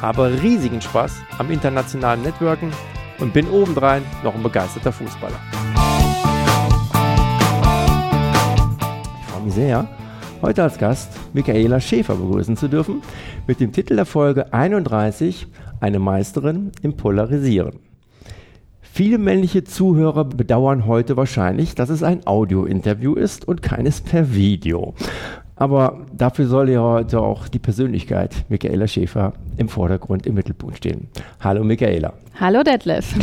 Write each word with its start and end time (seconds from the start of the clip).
habe 0.00 0.42
riesigen 0.42 0.80
Spaß 0.80 1.12
am 1.38 1.50
internationalen 1.50 2.22
Networken 2.22 2.70
und 3.18 3.32
bin 3.32 3.48
obendrein 3.48 4.02
noch 4.22 4.34
ein 4.34 4.42
begeisterter 4.42 4.92
Fußballer. 4.92 5.38
Ich 9.20 9.26
freue 9.26 9.42
mich 9.44 9.54
sehr, 9.54 9.88
heute 10.42 10.62
als 10.62 10.78
Gast 10.78 11.12
Michaela 11.32 11.80
Schäfer 11.80 12.14
begrüßen 12.14 12.56
zu 12.56 12.68
dürfen 12.68 13.02
mit 13.46 13.60
dem 13.60 13.72
Titel 13.72 13.96
der 13.96 14.06
Folge 14.06 14.52
31 14.52 15.46
Eine 15.80 15.98
Meisterin 15.98 16.72
im 16.82 16.96
Polarisieren. 16.96 17.80
Viele 18.80 19.18
männliche 19.18 19.64
Zuhörer 19.64 20.24
bedauern 20.24 20.86
heute 20.86 21.16
wahrscheinlich, 21.16 21.74
dass 21.74 21.88
es 21.88 22.04
ein 22.04 22.26
Audio-Interview 22.28 23.14
ist 23.14 23.48
und 23.48 23.60
keines 23.60 24.00
per 24.00 24.34
Video. 24.34 24.94
Aber 25.56 25.98
dafür 26.12 26.46
soll 26.46 26.70
ja 26.70 26.80
heute 26.82 27.20
auch 27.20 27.46
die 27.48 27.58
Persönlichkeit 27.60 28.44
Michaela 28.48 28.88
Schäfer 28.88 29.32
im 29.56 29.68
Vordergrund, 29.68 30.26
im 30.26 30.34
Mittelpunkt 30.34 30.78
stehen. 30.78 31.08
Hallo 31.40 31.62
Michaela. 31.62 32.12
Hallo 32.40 32.62
Detlef. 32.64 33.14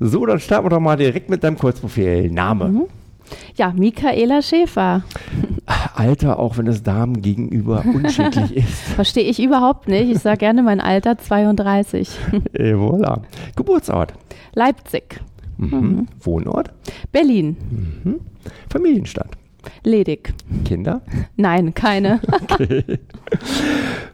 So, 0.00 0.26
dann 0.26 0.40
starten 0.40 0.64
wir 0.66 0.70
doch 0.70 0.80
mal 0.80 0.96
direkt 0.96 1.30
mit 1.30 1.44
deinem 1.44 1.56
Kurzprofil. 1.58 2.30
Name. 2.30 2.68
Mhm. 2.68 2.82
Ja, 3.54 3.72
Michaela 3.76 4.42
Schäfer. 4.42 5.04
Alter, 5.94 6.40
auch 6.40 6.58
wenn 6.58 6.66
es 6.66 6.82
Damen 6.82 7.22
gegenüber 7.22 7.84
unschädlich 7.94 8.56
ist. 8.56 8.82
Verstehe 8.96 9.22
ich 9.24 9.40
überhaupt 9.40 9.86
nicht. 9.86 10.10
Ich 10.10 10.18
sage 10.18 10.38
gerne 10.38 10.62
mein 10.64 10.80
Alter 10.80 11.18
32. 11.18 12.08
Et 12.54 12.74
voilà. 12.74 13.20
Geburtsort. 13.54 14.14
Leipzig. 14.54 15.20
Mhm. 15.58 15.76
Mhm. 15.76 16.06
Wohnort? 16.20 16.72
Berlin. 17.12 17.56
Mhm. 18.02 18.20
Familienstand. 18.68 19.30
Ledig. 19.84 20.32
Kinder? 20.64 21.02
Nein, 21.36 21.74
keine. 21.74 22.20
Okay. 22.50 22.98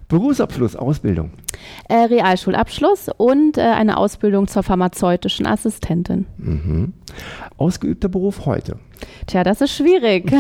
Berufsabschluss, 0.09 0.77
Ausbildung? 0.77 1.31
Äh, 1.89 1.95
Realschulabschluss 1.95 3.09
und 3.17 3.59
äh, 3.59 3.63
eine 3.63 3.97
Ausbildung 3.97 4.47
zur 4.47 4.63
pharmazeutischen 4.63 5.47
Assistentin. 5.47 6.27
Mhm. 6.39 6.93
Ausgeübter 7.57 8.09
Beruf 8.09 8.47
heute? 8.47 8.79
Tja, 9.27 9.43
das 9.43 9.61
ist 9.61 9.73
schwierig. 9.75 10.33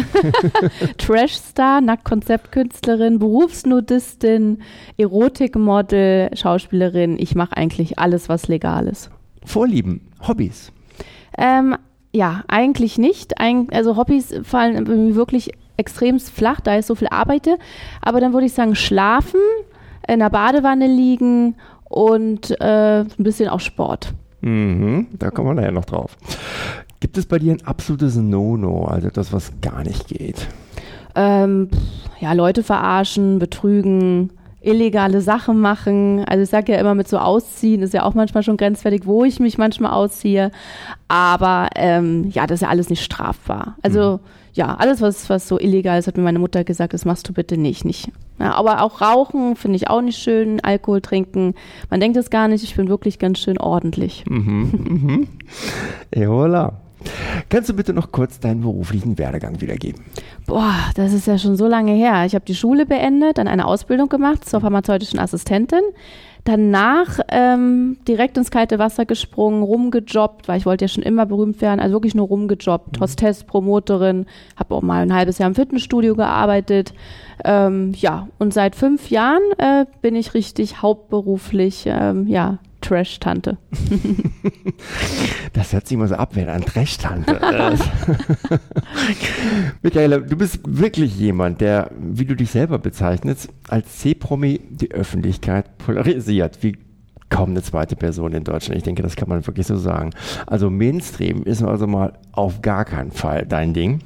Trashstar, 0.99 1.81
Nacktkonzeptkünstlerin, 1.81 3.19
Berufsnudistin, 3.19 4.63
Erotikmodel, 4.99 6.31
Schauspielerin. 6.35 7.19
Ich 7.19 7.35
mache 7.35 7.57
eigentlich 7.57 7.99
alles, 7.99 8.29
was 8.29 8.47
legal 8.49 8.87
ist. 8.87 9.11
Vorlieben, 9.45 10.09
Hobbys? 10.27 10.73
Ähm, 11.37 11.77
ja, 12.17 12.45
eigentlich 12.49 12.97
nicht. 12.97 13.39
Ein, 13.39 13.69
also 13.73 13.97
Hobbys 13.97 14.35
fallen 14.43 14.85
mir 14.85 15.15
wirklich 15.15 15.53
extrem 15.77 16.19
flach, 16.19 16.61
da 16.61 16.79
ich 16.79 16.87
so 16.87 16.95
viel 16.95 17.09
arbeite. 17.11 17.59
Aber 18.01 18.21
dann 18.21 18.33
würde 18.33 18.47
ich 18.47 18.55
sagen, 18.55 18.75
schlafen, 18.75 19.41
in 20.09 20.21
der 20.21 20.31
Badewanne 20.31 20.87
liegen 20.87 21.57
und 21.85 22.59
äh, 22.59 23.01
ein 23.01 23.09
bisschen 23.19 23.51
auch 23.51 23.61
Sport. 23.61 24.15
Mhm, 24.41 25.09
da 25.19 25.31
kommen 25.31 25.51
wir 25.51 25.55
nachher 25.55 25.73
noch 25.73 25.85
drauf. 25.85 26.17
Gibt 27.01 27.19
es 27.19 27.27
bei 27.27 27.39
dir 27.39 27.53
ein 27.53 27.67
absolutes 27.67 28.17
No-No, 28.17 28.87
also 28.87 29.11
das, 29.11 29.35
was 29.35 29.53
gar 29.61 29.83
nicht 29.83 30.09
geht? 30.09 30.49
Ähm, 31.15 31.69
ja, 32.19 32.33
Leute 32.33 32.63
verarschen, 32.63 33.39
betrügen, 33.39 34.31
illegale 34.67 35.21
Sachen 35.21 35.61
machen. 35.61 36.25
Also 36.27 36.43
ich 36.43 36.51
sage 36.51 36.73
ja 36.73 36.79
immer 36.79 36.95
mit 36.95 37.09
so 37.09 37.19
Ausziehen 37.19 37.83
ist 37.83 37.95
ja 37.95 38.03
auch 38.03 38.15
manchmal 38.15 38.43
schon 38.43 38.57
grenzwertig, 38.57 39.03
wo 39.07 39.25
ich 39.25 39.41
mich 39.41 39.59
manchmal 39.59 39.93
ausziehe. 39.93 40.51
Aber 41.09 41.69
ähm, 41.75 42.31
ja, 42.31 42.47
das 42.47 42.57
ist 42.57 42.63
ja 42.63 42.69
alles 42.69 42.91
nicht 42.91 43.03
strafbar. 43.03 43.77
Also 43.83 44.15
mhm. 44.15 44.29
ja, 44.55 44.75
alles, 44.75 45.01
was, 45.01 45.31
was 45.31 45.49
so 45.49 45.59
illegal 45.59 45.99
ist, 45.99 46.07
hat 46.07 46.17
mir 46.17 46.23
meine 46.23 46.39
Mutter 46.39 46.65
gesagt, 46.65 46.95
das 46.95 47.05
machst 47.05 47.29
du 47.29 47.33
bitte 47.33 47.57
nicht. 47.57 47.85
nicht. 47.85 48.11
Ja, 48.39 48.55
aber 48.55 48.83
auch 48.83 49.01
Rauchen 49.01 49.57
finde 49.57 49.77
ich 49.77 49.89
auch 49.89 50.03
nicht 50.03 50.19
schön, 50.19 50.61
Alkohol 50.63 51.01
trinken. 51.01 51.55
Man 51.89 52.01
denkt 52.01 52.17
es 52.17 52.31
gar 52.31 52.49
nicht, 52.49 52.65
ich 52.65 52.75
bin 52.75 52.89
wirklich 52.89 53.19
ganz 53.19 53.39
schön 53.39 53.59
ordentlich. 53.59 54.25
Mhm, 54.29 54.71
mhm. 54.73 55.29
Voilà. 56.15 56.86
Kannst 57.49 57.69
du 57.69 57.75
bitte 57.75 57.93
noch 57.93 58.11
kurz 58.11 58.41
deinen 58.41 58.63
beruflichen 58.63 59.19
Werdegang 59.19 59.61
wiedergeben? 59.61 60.03
Boah, 60.47 60.75
das 60.95 61.13
ist 61.13 61.27
ja 61.27 61.39
schon 61.39 61.57
so 61.57 61.67
lange 61.67 61.93
her. 61.93 62.25
Ich 62.25 62.35
habe 62.35 62.45
die 62.45 62.55
Schule 62.55 62.87
beendet, 62.87 63.39
dann 63.39 63.49
eine 63.49 63.67
Ausbildung 63.67 64.09
gemacht 64.09 64.49
zur 64.49 64.61
pharmazeutischen 64.61 65.19
Assistentin. 65.19 65.83
Danach 66.47 67.19
ähm, 67.29 67.99
direkt 68.07 68.39
ins 68.39 68.53
kalte 68.53 68.79
Wasser 68.79 69.05
gesprungen, 69.05 69.65
rumgejobbt, 69.65 70.47
weil 70.47 70.59
ich 70.59 70.65
wollte 70.65 70.85
ja 70.85 70.89
schon 70.89 71.03
immer 71.03 71.27
berühmt 71.27 71.61
werden, 71.61 71.81
also 71.81 71.95
wirklich 71.95 72.15
nur 72.15 72.29
rumgejobbt. 72.29 72.97
Mhm. 72.97 73.03
Hostess, 73.03 73.43
Promoterin, 73.43 74.27
habe 74.55 74.77
auch 74.77 74.83
mal 74.83 75.03
ein 75.03 75.13
halbes 75.13 75.39
Jahr 75.39 75.49
im 75.49 75.57
Fitnessstudio 75.57 76.15
gearbeitet. 76.15 76.95
Ähm, 77.45 77.93
ja, 77.97 78.29
und 78.39 78.55
seit 78.55 78.77
fünf 78.77 79.11
Jahren 79.11 79.43
äh, 79.59 79.87
bin 80.03 80.15
ich 80.15 80.35
richtig 80.35 80.83
hauptberuflich 80.83 81.83
ähm, 81.87 82.29
ja, 82.29 82.59
Trash-Tante. 82.87 83.59
das 85.53 85.73
hört 85.73 85.89
sich 85.89 85.97
immer 85.97 86.07
so 86.07 86.15
abwehr 86.15 86.53
an, 86.53 86.65
Trash-Tante. 86.65 87.41
Michaela, 89.83 90.19
du 90.19 90.37
bist 90.37 90.61
wirklich 90.65 91.19
jemand, 91.19 91.61
der, 91.61 91.91
wie 91.99 92.25
du 92.25 92.37
dich 92.37 92.53
selber 92.53 92.79
bezeichnest, 92.79 93.49
als 93.69 93.99
C-Promi 93.99 94.61
die 94.71 94.93
Öffentlichkeit 94.93 95.79
polarisiert, 95.79 96.63
wie 96.63 96.79
kaum 97.29 97.51
eine 97.51 97.63
zweite 97.63 97.97
Person 97.97 98.33
in 98.33 98.45
Deutschland. 98.45 98.79
Ich 98.79 98.85
denke, 98.85 99.03
das 99.03 99.17
kann 99.17 99.29
man 99.29 99.45
wirklich 99.45 99.67
so 99.67 99.77
sagen. 99.77 100.11
Also 100.47 100.71
Mainstream 100.71 101.43
ist 101.43 101.65
also 101.65 101.89
mal 101.89 102.13
auf 102.31 102.63
gar 102.63 102.85
keinen 102.85 103.11
Fall 103.11 103.47
dein 103.47 103.75
Ding. 103.75 104.01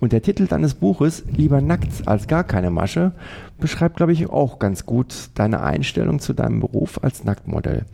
Und 0.00 0.12
der 0.12 0.22
Titel 0.22 0.46
deines 0.46 0.74
Buches, 0.74 1.24
Lieber 1.30 1.60
nackt 1.60 2.08
als 2.08 2.26
gar 2.26 2.44
keine 2.44 2.70
Masche, 2.70 3.12
beschreibt, 3.58 3.96
glaube 3.96 4.12
ich, 4.12 4.28
auch 4.28 4.58
ganz 4.58 4.86
gut 4.86 5.30
deine 5.34 5.62
Einstellung 5.62 6.18
zu 6.18 6.32
deinem 6.32 6.60
Beruf 6.60 7.02
als 7.02 7.24
Nacktmodell. 7.24 7.84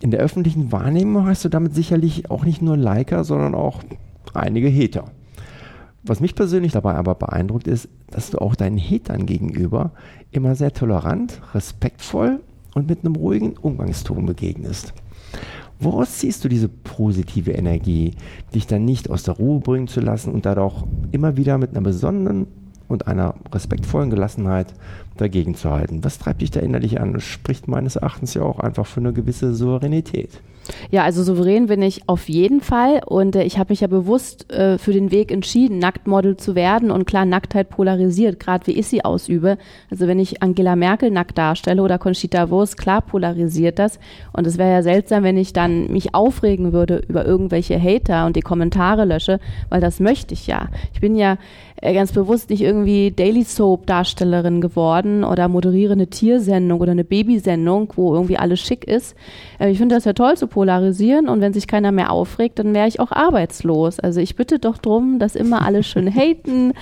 In 0.00 0.10
der 0.10 0.20
öffentlichen 0.20 0.72
Wahrnehmung 0.72 1.26
hast 1.26 1.44
du 1.44 1.48
damit 1.48 1.74
sicherlich 1.74 2.30
auch 2.30 2.44
nicht 2.44 2.62
nur 2.62 2.76
Liker, 2.76 3.24
sondern 3.24 3.54
auch 3.54 3.82
einige 4.34 4.70
Hater. 4.70 5.04
Was 6.02 6.20
mich 6.20 6.34
persönlich 6.34 6.72
dabei 6.72 6.94
aber 6.94 7.14
beeindruckt 7.14 7.66
ist, 7.66 7.88
dass 8.10 8.30
du 8.30 8.38
auch 8.38 8.54
deinen 8.54 8.78
Hatern 8.78 9.26
gegenüber 9.26 9.92
immer 10.30 10.54
sehr 10.54 10.72
tolerant, 10.72 11.40
respektvoll 11.54 12.40
und 12.74 12.88
mit 12.88 13.04
einem 13.04 13.16
ruhigen 13.16 13.56
Umgangston 13.56 14.24
begegnest. 14.24 14.94
Woraus 15.80 16.18
ziehst 16.18 16.44
du 16.44 16.48
diese 16.48 16.68
positive 16.68 17.52
Energie, 17.52 18.14
dich 18.54 18.66
dann 18.66 18.84
nicht 18.84 19.10
aus 19.10 19.22
der 19.22 19.34
Ruhe 19.34 19.60
bringen 19.60 19.86
zu 19.86 20.00
lassen 20.00 20.32
und 20.32 20.44
dadurch 20.44 20.82
immer 21.12 21.36
wieder 21.36 21.56
mit 21.58 21.70
einer 21.70 21.82
besonderen 21.82 22.48
und 22.88 23.06
einer 23.06 23.34
respektvollen 23.52 24.10
Gelassenheit 24.10 24.74
dagegen 25.20 25.54
zu 25.54 25.70
halten? 25.70 26.04
Was 26.04 26.18
treibt 26.18 26.42
dich 26.42 26.50
da 26.50 26.60
innerlich 26.60 27.00
an? 27.00 27.12
Das 27.12 27.24
spricht 27.24 27.68
meines 27.68 27.96
Erachtens 27.96 28.34
ja 28.34 28.42
auch 28.42 28.60
einfach 28.60 28.86
für 28.86 29.00
eine 29.00 29.12
gewisse 29.12 29.54
Souveränität. 29.54 30.40
Ja, 30.90 31.04
also 31.04 31.22
souverän 31.22 31.66
bin 31.66 31.82
ich 31.82 32.08
auf 32.08 32.28
jeden 32.28 32.60
Fall 32.60 33.00
und 33.04 33.36
äh, 33.36 33.44
ich 33.44 33.58
habe 33.58 33.72
mich 33.72 33.80
ja 33.80 33.86
bewusst 33.86 34.52
äh, 34.52 34.78
für 34.78 34.92
den 34.92 35.10
Weg 35.10 35.30
entschieden, 35.30 35.78
Nacktmodel 35.78 36.36
zu 36.36 36.54
werden 36.54 36.90
und 36.90 37.06
klar, 37.06 37.24
Nacktheit 37.24 37.70
polarisiert, 37.70 38.40
gerade 38.40 38.66
wie 38.66 38.72
ich 38.72 38.86
sie 38.86 39.04
ausübe. 39.04 39.58
Also 39.90 40.06
wenn 40.06 40.18
ich 40.18 40.42
Angela 40.42 40.76
Merkel 40.76 41.10
nackt 41.10 41.38
darstelle 41.38 41.82
oder 41.82 41.98
Conchita 41.98 42.50
Wurst, 42.50 42.76
klar 42.78 43.02
polarisiert 43.02 43.78
das 43.78 43.98
und 44.32 44.46
es 44.46 44.58
wäre 44.58 44.72
ja 44.72 44.82
seltsam, 44.82 45.22
wenn 45.24 45.36
ich 45.36 45.52
dann 45.52 45.90
mich 45.90 46.14
aufregen 46.14 46.72
würde 46.72 47.02
über 47.08 47.24
irgendwelche 47.24 47.80
Hater 47.80 48.26
und 48.26 48.36
die 48.36 48.42
Kommentare 48.42 49.04
lösche, 49.04 49.40
weil 49.68 49.80
das 49.80 50.00
möchte 50.00 50.34
ich 50.34 50.46
ja. 50.46 50.68
Ich 50.92 51.00
bin 51.00 51.16
ja 51.16 51.38
äh, 51.76 51.94
ganz 51.94 52.12
bewusst 52.12 52.50
nicht 52.50 52.62
irgendwie 52.62 53.10
Daily 53.10 53.44
Soap 53.44 53.86
Darstellerin 53.86 54.60
geworden 54.60 55.07
oder 55.24 55.48
moderiere 55.48 55.92
eine 55.92 56.08
Tiersendung 56.08 56.80
oder 56.80 56.92
eine 56.92 57.04
Babysendung, 57.04 57.92
wo 57.96 58.14
irgendwie 58.14 58.38
alles 58.38 58.60
schick 58.60 58.84
ist. 58.84 59.14
Äh, 59.58 59.70
ich 59.70 59.78
finde 59.78 59.94
das 59.94 60.04
ja 60.04 60.12
toll 60.12 60.36
zu 60.36 60.46
polarisieren 60.46 61.28
und 61.28 61.40
wenn 61.40 61.52
sich 61.52 61.66
keiner 61.66 61.92
mehr 61.92 62.10
aufregt, 62.10 62.58
dann 62.58 62.74
wäre 62.74 62.88
ich 62.88 63.00
auch 63.00 63.12
arbeitslos. 63.12 64.00
Also 64.00 64.20
ich 64.20 64.36
bitte 64.36 64.58
doch 64.58 64.78
drum, 64.78 65.18
dass 65.18 65.36
immer 65.36 65.62
alle 65.62 65.82
schön 65.82 66.12
haten 66.14 66.72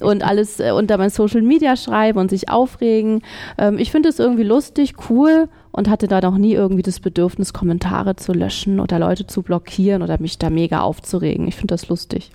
und 0.00 0.24
alles 0.24 0.60
äh, 0.60 0.72
unter 0.72 0.98
mein 0.98 1.10
Social 1.10 1.42
Media 1.42 1.76
schreiben 1.76 2.18
und 2.18 2.30
sich 2.30 2.48
aufregen. 2.48 3.22
Ähm, 3.58 3.78
ich 3.78 3.90
finde 3.90 4.08
es 4.08 4.18
irgendwie 4.18 4.44
lustig, 4.44 4.94
cool 5.10 5.48
und 5.72 5.88
hatte 5.90 6.06
da 6.06 6.20
noch 6.20 6.38
nie 6.38 6.52
irgendwie 6.52 6.82
das 6.82 7.00
Bedürfnis, 7.00 7.52
Kommentare 7.52 8.16
zu 8.16 8.32
löschen 8.32 8.78
oder 8.78 8.98
Leute 8.98 9.26
zu 9.26 9.42
blockieren 9.42 10.02
oder 10.02 10.20
mich 10.20 10.38
da 10.38 10.50
mega 10.50 10.80
aufzuregen. 10.80 11.48
Ich 11.48 11.56
finde 11.56 11.74
das 11.74 11.88
lustig. 11.88 12.30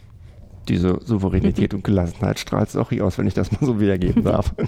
Diese 0.70 1.00
Souveränität 1.04 1.74
und 1.74 1.84
Gelassenheit 1.84 2.40
strahlst 2.40 2.78
auch 2.78 2.90
hier 2.90 3.06
aus, 3.06 3.18
wenn 3.18 3.28
ich 3.28 3.34
das 3.34 3.52
mal 3.52 3.66
so 3.66 3.80
wiedergeben 3.80 4.24
darf. 4.24 4.54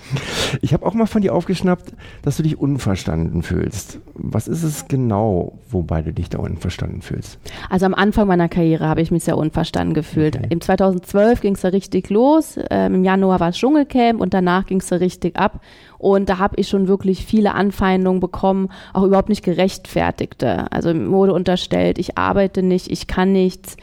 Ich 0.62 0.74
habe 0.74 0.86
auch 0.86 0.94
mal 0.94 1.06
von 1.06 1.22
dir 1.22 1.34
aufgeschnappt, 1.34 1.94
dass 2.24 2.38
du 2.38 2.44
dich 2.44 2.58
unverstanden 2.58 3.42
fühlst. 3.42 4.00
Was 4.14 4.48
ist 4.48 4.64
es 4.64 4.88
genau, 4.88 5.60
wobei 5.70 6.02
du 6.02 6.14
dich 6.14 6.30
da 6.30 6.40
unverstanden 6.40 7.02
fühlst? 7.02 7.40
Also 7.70 7.86
am 7.86 7.94
Anfang 7.94 8.28
meiner 8.28 8.50
Karriere 8.50 8.88
habe 8.88 9.02
ich 9.02 9.12
mich 9.12 9.24
sehr 9.24 9.38
unverstanden 9.38 9.94
gefühlt. 9.94 10.36
Okay. 10.36 10.48
Im 10.50 10.62
2012 10.62 11.42
ging 11.42 11.56
es 11.56 11.62
da 11.62 11.70
richtig 11.70 12.10
los. 12.10 12.60
Ähm, 12.70 12.96
Im 12.96 13.04
Januar 13.04 13.40
war 13.40 13.50
es 13.50 13.58
Dschungelcamp 13.58 14.20
und 14.20 14.34
danach 14.34 14.66
ging 14.66 14.80
es 14.80 14.88
da 14.88 14.98
richtig 14.98 15.38
ab. 15.38 15.62
Und 15.98 16.30
da 16.30 16.40
habe 16.40 16.56
ich 16.58 16.68
schon 16.68 16.88
wirklich 16.88 17.26
viele 17.26 17.54
Anfeindungen 17.54 18.20
bekommen, 18.20 18.70
auch 18.94 19.04
überhaupt 19.04 19.30
nicht 19.30 19.44
gerechtfertigte. 19.44 20.72
Also 20.72 20.94
wurde 21.12 21.34
unterstellt, 21.34 22.00
ich 22.00 22.18
arbeite 22.18 22.64
nicht, 22.64 22.92
ich 22.92 23.08
kann 23.08 23.32
nichts. 23.32 23.78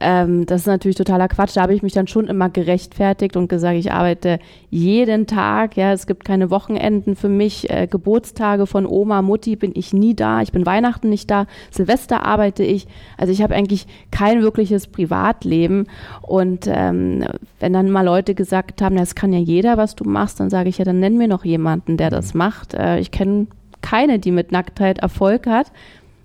Ähm, 0.00 0.46
das 0.46 0.62
ist 0.62 0.66
natürlich 0.66 0.96
totaler 0.96 1.28
Quatsch. 1.28 1.56
Da 1.56 1.62
habe 1.62 1.74
ich 1.74 1.82
mich 1.82 1.92
dann 1.92 2.06
schon 2.06 2.26
immer 2.26 2.48
gerechtfertigt 2.48 3.36
und 3.36 3.48
gesagt, 3.48 3.76
ich 3.76 3.92
arbeite 3.92 4.38
jeden 4.70 5.26
Tag. 5.26 5.76
Ja, 5.76 5.92
es 5.92 6.06
gibt 6.06 6.24
keine 6.24 6.50
Wochenenden 6.50 7.14
für 7.16 7.28
mich. 7.28 7.70
Äh, 7.70 7.86
Geburtstage 7.86 8.66
von 8.66 8.86
Oma, 8.86 9.22
Mutti 9.22 9.56
bin 9.56 9.72
ich 9.74 9.92
nie 9.92 10.14
da. 10.14 10.42
Ich 10.42 10.52
bin 10.52 10.66
Weihnachten 10.66 11.08
nicht 11.08 11.30
da. 11.30 11.46
Silvester 11.70 12.24
arbeite 12.24 12.64
ich. 12.64 12.86
Also 13.16 13.32
ich 13.32 13.42
habe 13.42 13.54
eigentlich 13.54 13.86
kein 14.10 14.42
wirkliches 14.42 14.86
Privatleben. 14.86 15.86
Und 16.22 16.66
ähm, 16.66 17.24
wenn 17.60 17.72
dann 17.72 17.90
mal 17.90 18.04
Leute 18.04 18.34
gesagt 18.34 18.82
haben, 18.82 18.96
das 18.96 19.14
kann 19.14 19.32
ja 19.32 19.38
jeder, 19.38 19.76
was 19.76 19.94
du 19.94 20.04
machst, 20.04 20.40
dann 20.40 20.50
sage 20.50 20.68
ich 20.68 20.78
ja, 20.78 20.84
dann 20.84 21.00
nenn 21.00 21.18
mir 21.18 21.28
noch 21.28 21.44
jemanden, 21.44 21.96
der 21.96 22.10
das 22.10 22.34
macht. 22.34 22.74
Äh, 22.74 22.98
ich 22.98 23.10
kenne 23.10 23.46
keine, 23.82 24.18
die 24.18 24.30
mit 24.30 24.52
Nacktheit 24.52 25.00
Erfolg 25.00 25.46
hat. 25.46 25.70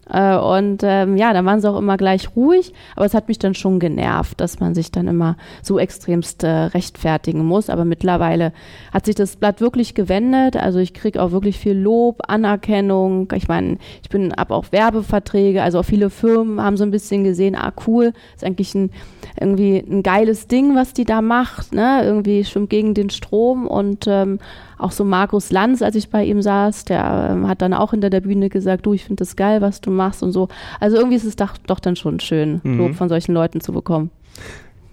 Äh, 0.09 0.37
und 0.37 0.81
ähm, 0.83 1.17
ja, 1.17 1.33
dann 1.33 1.45
waren 1.45 1.59
sie 1.59 1.69
auch 1.69 1.77
immer 1.77 1.97
gleich 1.97 2.35
ruhig, 2.35 2.73
aber 2.95 3.05
es 3.05 3.13
hat 3.13 3.27
mich 3.27 3.39
dann 3.39 3.53
schon 3.53 3.79
genervt, 3.79 4.39
dass 4.39 4.59
man 4.59 4.73
sich 4.75 4.91
dann 4.91 5.07
immer 5.07 5.37
so 5.61 5.79
extremst 5.79 6.43
äh, 6.43 6.47
rechtfertigen 6.47 7.45
muss. 7.45 7.69
Aber 7.69 7.85
mittlerweile 7.85 8.53
hat 8.93 9.05
sich 9.05 9.15
das 9.15 9.35
Blatt 9.35 9.61
wirklich 9.61 9.93
gewendet. 9.93 10.55
Also 10.55 10.79
ich 10.79 10.93
kriege 10.93 11.21
auch 11.21 11.31
wirklich 11.31 11.59
viel 11.59 11.77
Lob, 11.77 12.21
Anerkennung. 12.27 13.31
Ich 13.35 13.47
meine, 13.47 13.77
ich 14.01 14.09
bin 14.09 14.33
ab 14.33 14.51
auch 14.51 14.71
Werbeverträge, 14.71 15.61
also 15.61 15.79
auch 15.79 15.85
viele 15.85 16.09
Firmen 16.09 16.61
haben 16.61 16.77
so 16.77 16.83
ein 16.83 16.91
bisschen 16.91 17.23
gesehen, 17.23 17.55
ah 17.55 17.73
cool, 17.85 18.13
ist 18.35 18.43
eigentlich 18.43 18.73
ein 18.75 18.91
irgendwie 19.39 19.77
ein 19.77 20.03
geiles 20.03 20.47
Ding, 20.47 20.75
was 20.75 20.93
die 20.93 21.05
da 21.05 21.21
macht, 21.21 21.73
ne? 21.73 22.01
Irgendwie 22.03 22.43
schwimmt 22.43 22.69
gegen 22.69 22.93
den 22.93 23.09
Strom 23.09 23.67
und 23.67 24.05
ähm, 24.07 24.39
auch 24.77 24.91
so 24.91 25.03
Markus 25.03 25.51
Lanz, 25.51 25.81
als 25.81 25.95
ich 25.95 26.09
bei 26.09 26.23
ihm 26.23 26.41
saß, 26.41 26.85
der 26.85 27.29
ähm, 27.31 27.47
hat 27.47 27.61
dann 27.61 27.73
auch 27.73 27.91
hinter 27.91 28.09
der 28.09 28.21
Bühne 28.21 28.49
gesagt, 28.49 28.85
du, 28.85 28.93
ich 28.93 29.03
finde 29.03 29.21
das 29.21 29.35
geil, 29.35 29.61
was 29.61 29.81
du 29.81 29.91
machst 29.91 30.23
und 30.23 30.31
so. 30.31 30.47
Also 30.79 30.97
irgendwie 30.97 31.15
ist 31.15 31.23
es 31.23 31.35
doch, 31.35 31.57
doch 31.57 31.79
dann 31.79 31.95
schon 31.95 32.19
schön, 32.19 32.61
mhm. 32.63 32.77
Lob 32.77 32.95
von 32.95 33.09
solchen 33.09 33.33
Leuten 33.33 33.61
zu 33.61 33.73
bekommen. 33.73 34.11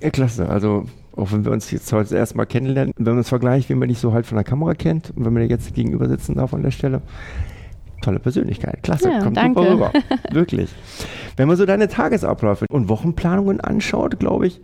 Ja, 0.01 0.11
klasse. 0.11 0.49
Also 0.49 0.85
auch 1.17 1.33
wenn 1.33 1.45
wir 1.45 1.53
uns 1.53 1.71
jetzt 1.71 1.93
heute 1.93 2.17
erstmal 2.17 2.47
kennenlernen, 2.47 2.93
wenn 2.97 3.15
man 3.15 3.21
es 3.21 3.29
vergleicht, 3.29 3.69
wie 3.69 3.75
man 3.75 3.89
dich 3.89 3.99
so 3.99 4.13
halt 4.13 4.27
von 4.27 4.37
der 4.37 4.45
Kamera 4.45 4.75
kennt 4.75 5.13
und 5.17 5.25
wenn 5.25 5.33
man 5.33 5.43
dir 5.43 5.49
jetzt 5.49 5.75
gegenüber 5.75 6.09
sitzen 6.09 6.35
darf 6.35 6.55
an 6.55 6.63
der 6.63 6.71
Stelle, 6.71 7.03
tolle 8.03 8.19
Persönlichkeit. 8.19 8.83
Klasse, 8.83 9.11
ja, 9.11 9.21
kommt 9.21 9.37
danke. 9.37 9.61
super 9.61 9.73
rüber. 9.73 9.93
Wirklich. 10.33 10.71
Wenn 11.37 11.49
man 11.49 11.57
so 11.57 11.67
deine 11.67 11.89
Tagesabläufe 11.89 12.67
und 12.71 12.89
Wochenplanungen 12.89 13.61
anschaut, 13.61 14.19
glaube 14.19 14.47
ich, 14.47 14.61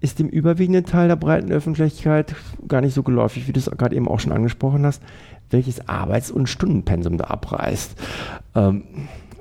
ist 0.00 0.18
dem 0.18 0.28
überwiegenden 0.28 0.84
Teil 0.84 1.08
der 1.08 1.16
breiten 1.16 1.50
Öffentlichkeit 1.50 2.34
gar 2.68 2.80
nicht 2.80 2.94
so 2.94 3.02
geläufig, 3.02 3.48
wie 3.48 3.52
du 3.52 3.60
es 3.60 3.70
gerade 3.70 3.96
eben 3.96 4.08
auch 4.08 4.20
schon 4.20 4.32
angesprochen 4.32 4.84
hast, 4.84 5.02
welches 5.50 5.88
Arbeits- 5.88 6.30
und 6.30 6.48
Stundenpensum 6.48 7.18
da 7.18 7.24
abreißt. 7.24 7.96
Ähm, 8.54 8.84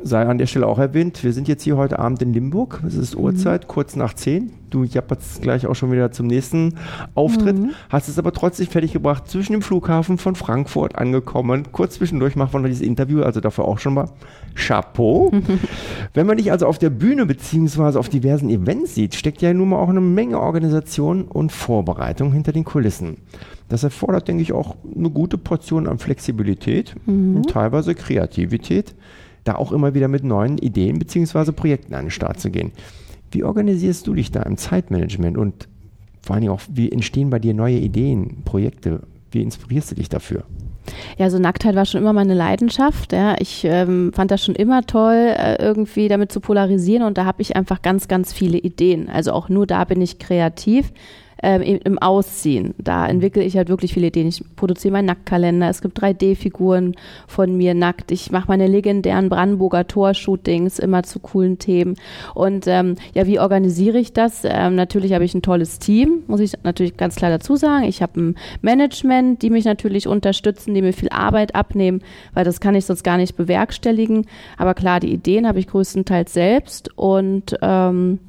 sei 0.05 0.23
an 0.27 0.37
der 0.37 0.45
Stelle 0.45 0.67
auch 0.67 0.77
erwähnt, 0.77 1.23
wir 1.23 1.33
sind 1.33 1.47
jetzt 1.47 1.63
hier 1.63 1.77
heute 1.77 1.97
Abend 1.97 2.21
in 2.21 2.31
Limburg. 2.31 2.79
Es 2.85 2.93
ist 2.93 3.15
mhm. 3.15 3.23
Uhrzeit, 3.23 3.67
kurz 3.67 3.95
nach 3.95 4.13
zehn. 4.13 4.51
Du 4.69 4.83
japperst 4.83 5.41
gleich 5.41 5.65
auch 5.65 5.73
schon 5.73 5.91
wieder 5.91 6.11
zum 6.11 6.27
nächsten 6.27 6.75
Auftritt. 7.15 7.57
Mhm. 7.57 7.71
Hast 7.89 8.07
es 8.07 8.19
aber 8.19 8.31
trotzdem 8.31 8.67
fertiggebracht, 8.67 9.27
zwischen 9.27 9.53
dem 9.53 9.63
Flughafen 9.63 10.19
von 10.19 10.35
Frankfurt 10.35 10.95
angekommen. 10.95 11.71
Kurz 11.71 11.95
zwischendurch 11.95 12.35
machen 12.35 12.53
wir 12.53 12.59
noch 12.59 12.67
dieses 12.67 12.83
Interview, 12.83 13.23
also 13.23 13.41
dafür 13.41 13.65
auch 13.65 13.79
schon 13.79 13.95
mal 13.95 14.09
Chapeau. 14.53 15.31
Wenn 16.13 16.27
man 16.27 16.37
dich 16.37 16.51
also 16.51 16.67
auf 16.67 16.77
der 16.77 16.91
Bühne 16.91 17.25
beziehungsweise 17.25 17.99
auf 17.99 18.07
diversen 18.07 18.51
Events 18.51 18.93
sieht, 18.93 19.15
steckt 19.15 19.41
ja 19.41 19.55
nun 19.55 19.69
mal 19.69 19.77
auch 19.77 19.89
eine 19.89 20.01
Menge 20.01 20.39
Organisation 20.39 21.23
und 21.23 21.51
Vorbereitung 21.51 22.31
hinter 22.31 22.51
den 22.51 22.63
Kulissen. 22.63 23.17
Das 23.69 23.83
erfordert, 23.83 24.27
denke 24.27 24.43
ich, 24.43 24.53
auch 24.53 24.75
eine 24.95 25.09
gute 25.09 25.39
Portion 25.39 25.87
an 25.87 25.97
Flexibilität 25.97 26.95
mhm. 27.07 27.37
und 27.37 27.49
teilweise 27.49 27.95
Kreativität 27.95 28.93
da 29.45 29.55
auch 29.55 29.71
immer 29.71 29.93
wieder 29.93 30.09
mit 30.09 30.25
neuen 30.25 30.57
Ideen 30.57 30.99
bzw. 30.99 31.53
Projekten 31.53 31.93
an 31.93 32.05
den 32.05 32.11
Start 32.11 32.41
zu 32.41 32.51
gehen. 32.51 32.71
Wie 33.31 33.43
organisierst 33.43 34.05
du 34.07 34.13
dich 34.13 34.31
da 34.31 34.43
im 34.43 34.57
Zeitmanagement 34.57 35.37
und 35.37 35.67
vor 36.21 36.33
allen 36.33 36.41
Dingen 36.41 36.53
auch, 36.53 36.61
wie 36.69 36.91
entstehen 36.91 37.29
bei 37.29 37.39
dir 37.39 37.53
neue 37.53 37.77
Ideen, 37.77 38.41
Projekte? 38.43 39.01
Wie 39.31 39.41
inspirierst 39.41 39.91
du 39.91 39.95
dich 39.95 40.09
dafür? 40.09 40.43
Ja, 41.17 41.29
so 41.29 41.39
Nacktheit 41.39 41.75
war 41.75 41.85
schon 41.85 42.01
immer 42.01 42.13
meine 42.13 42.33
Leidenschaft. 42.33 43.13
Ja. 43.13 43.35
Ich 43.39 43.63
ähm, 43.65 44.11
fand 44.13 44.31
das 44.31 44.43
schon 44.43 44.55
immer 44.55 44.85
toll, 44.85 45.35
äh, 45.37 45.61
irgendwie 45.61 46.07
damit 46.07 46.31
zu 46.31 46.39
polarisieren 46.39 47.03
und 47.03 47.17
da 47.17 47.25
habe 47.25 47.41
ich 47.41 47.55
einfach 47.55 47.81
ganz, 47.81 48.07
ganz 48.07 48.33
viele 48.33 48.57
Ideen. 48.57 49.09
Also 49.09 49.31
auch 49.33 49.49
nur 49.49 49.67
da 49.67 49.83
bin 49.83 50.01
ich 50.01 50.19
kreativ 50.19 50.91
ähm, 51.41 51.61
im 51.61 51.99
Ausziehen. 51.99 52.73
Da 52.77 53.07
entwickle 53.07 53.43
ich 53.43 53.57
halt 53.57 53.69
wirklich 53.69 53.93
viele 53.93 54.07
Ideen. 54.07 54.27
Ich 54.27 54.43
produziere 54.55 54.93
meinen 54.93 55.05
Nacktkalender. 55.05 55.69
Es 55.69 55.81
gibt 55.81 56.01
3D-Figuren 56.01 56.95
von 57.27 57.55
mir 57.55 57.73
nackt. 57.73 58.11
Ich 58.11 58.31
mache 58.31 58.47
meine 58.47 58.67
legendären 58.67 59.29
Brandenburger 59.29 59.87
Tor-Shootings 59.87 60.79
immer 60.79 61.03
zu 61.03 61.19
coolen 61.19 61.59
Themen. 61.59 61.95
Und 62.33 62.67
ähm, 62.67 62.95
ja, 63.13 63.27
wie 63.27 63.39
organisiere 63.39 63.99
ich 63.99 64.13
das? 64.13 64.43
Ähm, 64.43 64.75
natürlich 64.75 65.13
habe 65.13 65.25
ich 65.25 65.33
ein 65.33 65.41
tolles 65.41 65.79
Team, 65.79 66.23
muss 66.27 66.39
ich 66.39 66.53
natürlich 66.63 66.97
ganz 66.97 67.15
klar 67.15 67.31
dazu 67.31 67.55
sagen. 67.55 67.85
Ich 67.85 68.01
habe 68.01 68.19
ein 68.19 68.35
Management, 68.61 69.41
die 69.41 69.49
mich 69.49 69.65
natürlich 69.65 70.07
unterstützen, 70.07 70.73
die 70.73 70.81
mir 70.81 70.93
viel 70.93 71.09
Arbeit 71.09 71.55
abnehmen, 71.55 72.01
weil 72.33 72.45
das 72.45 72.59
kann 72.59 72.75
ich 72.75 72.85
sonst 72.85 73.03
gar 73.03 73.17
nicht 73.17 73.35
bewerkstelligen. 73.35 74.25
Aber 74.57 74.73
klar, 74.73 74.99
die 74.99 75.11
Ideen 75.11 75.47
habe 75.47 75.59
ich 75.59 75.67
größtenteils 75.67 76.33
selbst 76.33 76.89
und 76.97 77.57
ähm, 77.61 78.19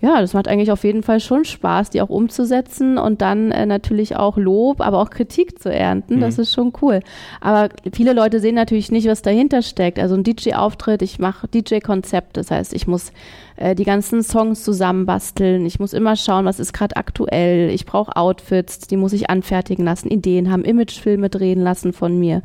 ja, 0.00 0.20
das 0.20 0.32
macht 0.32 0.48
eigentlich 0.48 0.72
auf 0.72 0.84
jeden 0.84 1.02
Fall 1.02 1.20
schon 1.20 1.44
Spaß, 1.44 1.90
die 1.90 2.00
auch 2.00 2.08
umzusetzen 2.08 2.96
und 2.96 3.20
dann 3.20 3.50
äh, 3.50 3.66
natürlich 3.66 4.16
auch 4.16 4.36
Lob, 4.38 4.80
aber 4.80 4.98
auch 4.98 5.10
Kritik 5.10 5.60
zu 5.60 5.72
ernten. 5.72 6.16
Mhm. 6.16 6.20
Das 6.20 6.38
ist 6.38 6.54
schon 6.54 6.72
cool. 6.80 7.00
Aber 7.40 7.68
viele 7.92 8.14
Leute 8.14 8.40
sehen 8.40 8.54
natürlich 8.54 8.90
nicht, 8.90 9.06
was 9.08 9.20
dahinter 9.20 9.60
steckt. 9.60 9.98
Also 9.98 10.14
ein 10.14 10.24
DJ-Auftritt, 10.24 11.02
ich 11.02 11.18
mache 11.18 11.48
DJ-Konzept, 11.48 12.38
das 12.38 12.50
heißt, 12.50 12.72
ich 12.72 12.86
muss 12.86 13.12
äh, 13.60 13.74
die 13.74 13.84
ganzen 13.84 14.22
Songs 14.22 14.64
zusammenbasteln. 14.64 15.66
Ich 15.66 15.78
muss 15.78 15.92
immer 15.92 16.16
schauen, 16.16 16.46
was 16.46 16.58
ist 16.58 16.72
gerade 16.72 16.96
aktuell. 16.96 17.68
Ich 17.68 17.84
brauche 17.84 18.16
Outfits, 18.16 18.78
die 18.78 18.96
muss 18.96 19.12
ich 19.12 19.28
anfertigen 19.28 19.84
lassen, 19.84 20.08
Ideen 20.08 20.50
haben, 20.50 20.64
Imagefilme 20.64 21.28
drehen 21.28 21.60
lassen 21.60 21.92
von 21.92 22.18
mir. 22.18 22.42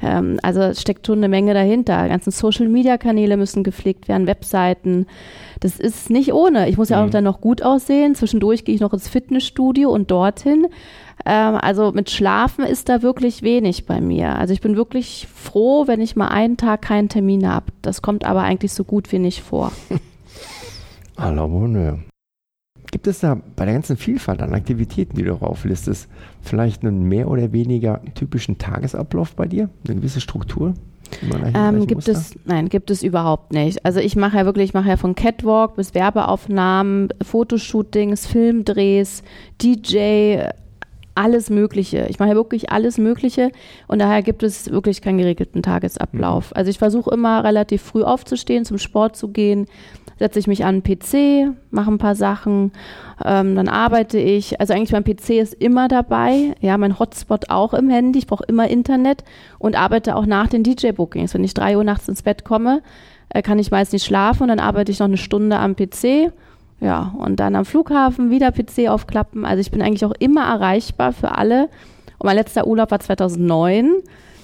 Ähm, 0.00 0.38
also 0.42 0.60
es 0.60 0.80
steckt 0.80 1.06
schon 1.06 1.18
eine 1.18 1.28
Menge 1.28 1.52
dahinter. 1.52 2.04
Die 2.04 2.10
ganzen 2.10 2.30
Social-Media-Kanäle 2.30 3.36
müssen 3.36 3.64
gepflegt 3.64 4.06
werden, 4.06 4.28
Webseiten. 4.28 5.06
Das 5.58 5.80
ist 5.80 6.10
nicht 6.10 6.32
ohne. 6.32 6.68
Ich 6.68 6.78
muss 6.78 6.91
ja 6.92 7.02
auch 7.02 7.06
mhm. 7.06 7.10
dann 7.10 7.24
noch 7.24 7.40
gut 7.40 7.62
aussehen. 7.62 8.14
Zwischendurch 8.14 8.64
gehe 8.64 8.74
ich 8.74 8.80
noch 8.80 8.92
ins 8.92 9.08
Fitnessstudio 9.08 9.90
und 9.90 10.10
dorthin. 10.10 10.68
Ähm, 11.24 11.56
also 11.56 11.92
mit 11.92 12.10
Schlafen 12.10 12.64
ist 12.64 12.88
da 12.88 13.02
wirklich 13.02 13.42
wenig 13.42 13.86
bei 13.86 14.00
mir. 14.00 14.38
Also 14.38 14.54
ich 14.54 14.60
bin 14.60 14.76
wirklich 14.76 15.28
froh, 15.34 15.86
wenn 15.86 16.00
ich 16.00 16.16
mal 16.16 16.28
einen 16.28 16.56
Tag 16.56 16.82
keinen 16.82 17.08
Termin 17.08 17.48
habe. 17.48 17.66
Das 17.82 18.02
kommt 18.02 18.24
aber 18.24 18.42
eigentlich 18.42 18.72
so 18.72 18.84
gut 18.84 19.12
wie 19.12 19.18
nicht 19.18 19.42
vor. 19.42 19.72
À 21.16 21.30
la 21.30 21.46
bonne. 21.46 22.04
Gibt 22.90 23.06
es 23.06 23.20
da 23.20 23.40
bei 23.56 23.64
der 23.64 23.74
ganzen 23.74 23.96
Vielfalt 23.96 24.42
an 24.42 24.52
Aktivitäten, 24.52 25.16
die 25.16 25.22
du 25.22 25.34
auflistest, 25.34 26.08
vielleicht 26.42 26.84
einen 26.84 27.04
mehr 27.04 27.28
oder 27.28 27.52
weniger 27.52 28.02
typischen 28.14 28.58
Tagesablauf 28.58 29.34
bei 29.34 29.46
dir? 29.46 29.70
Eine 29.86 29.96
gewisse 29.96 30.20
Struktur? 30.20 30.74
Ähm, 31.54 31.86
gibt 31.86 32.08
es, 32.08 32.34
nein, 32.44 32.68
gibt 32.68 32.90
es 32.90 33.02
überhaupt 33.02 33.52
nicht. 33.52 33.84
Also 33.84 34.00
ich 34.00 34.16
mache 34.16 34.38
ja 34.38 34.44
wirklich, 34.44 34.70
ich 34.70 34.74
mache 34.74 34.88
ja 34.88 34.96
von 34.96 35.14
Catwalk 35.14 35.76
bis 35.76 35.94
Werbeaufnahmen, 35.94 37.08
Fotoshootings, 37.22 38.26
Filmdrehs, 38.26 39.22
DJ, 39.60 40.44
alles 41.14 41.50
Mögliche. 41.50 42.06
Ich 42.08 42.18
mache 42.18 42.30
ja 42.30 42.34
wirklich 42.34 42.70
alles 42.70 42.98
Mögliche 42.98 43.50
und 43.86 43.98
daher 43.98 44.22
gibt 44.22 44.42
es 44.42 44.70
wirklich 44.70 45.02
keinen 45.02 45.18
geregelten 45.18 45.62
Tagesablauf. 45.62 46.50
Mhm. 46.50 46.56
Also 46.56 46.70
ich 46.70 46.78
versuche 46.78 47.10
immer 47.12 47.44
relativ 47.44 47.82
früh 47.82 48.02
aufzustehen, 48.02 48.64
zum 48.64 48.78
Sport 48.78 49.16
zu 49.16 49.28
gehen, 49.28 49.66
setze 50.22 50.38
ich 50.38 50.46
mich 50.46 50.64
an 50.64 50.82
den 50.82 50.84
PC, 50.84 51.52
mache 51.72 51.90
ein 51.90 51.98
paar 51.98 52.14
Sachen, 52.14 52.70
ähm, 53.24 53.56
dann 53.56 53.66
arbeite 53.66 54.18
ich. 54.18 54.60
Also 54.60 54.72
eigentlich 54.72 54.92
mein 54.92 55.02
PC 55.02 55.30
ist 55.30 55.52
immer 55.52 55.88
dabei, 55.88 56.54
ja, 56.60 56.78
mein 56.78 57.00
Hotspot 57.00 57.50
auch 57.50 57.74
im 57.74 57.90
Handy, 57.90 58.20
ich 58.20 58.28
brauche 58.28 58.44
immer 58.44 58.68
Internet 58.68 59.24
und 59.58 59.74
arbeite 59.74 60.14
auch 60.14 60.24
nach 60.24 60.46
den 60.46 60.62
DJ-Bookings. 60.62 61.34
Wenn 61.34 61.42
ich 61.42 61.54
drei 61.54 61.76
Uhr 61.76 61.82
nachts 61.82 62.06
ins 62.06 62.22
Bett 62.22 62.44
komme, 62.44 62.82
äh, 63.30 63.42
kann 63.42 63.58
ich 63.58 63.72
meist 63.72 63.92
nicht 63.92 64.04
schlafen 64.04 64.44
und 64.44 64.48
dann 64.48 64.60
arbeite 64.60 64.92
ich 64.92 65.00
noch 65.00 65.08
eine 65.08 65.16
Stunde 65.16 65.58
am 65.58 65.74
PC. 65.74 66.32
Ja, 66.78 67.12
und 67.18 67.40
dann 67.40 67.56
am 67.56 67.64
Flughafen 67.64 68.30
wieder 68.30 68.52
PC 68.52 68.88
aufklappen. 68.88 69.44
Also 69.44 69.60
ich 69.60 69.72
bin 69.72 69.82
eigentlich 69.82 70.04
auch 70.04 70.14
immer 70.20 70.44
erreichbar 70.44 71.12
für 71.12 71.32
alle. 71.32 71.64
Und 72.18 72.26
mein 72.26 72.36
letzter 72.36 72.68
Urlaub 72.68 72.92
war 72.92 73.00
2009. 73.00 73.90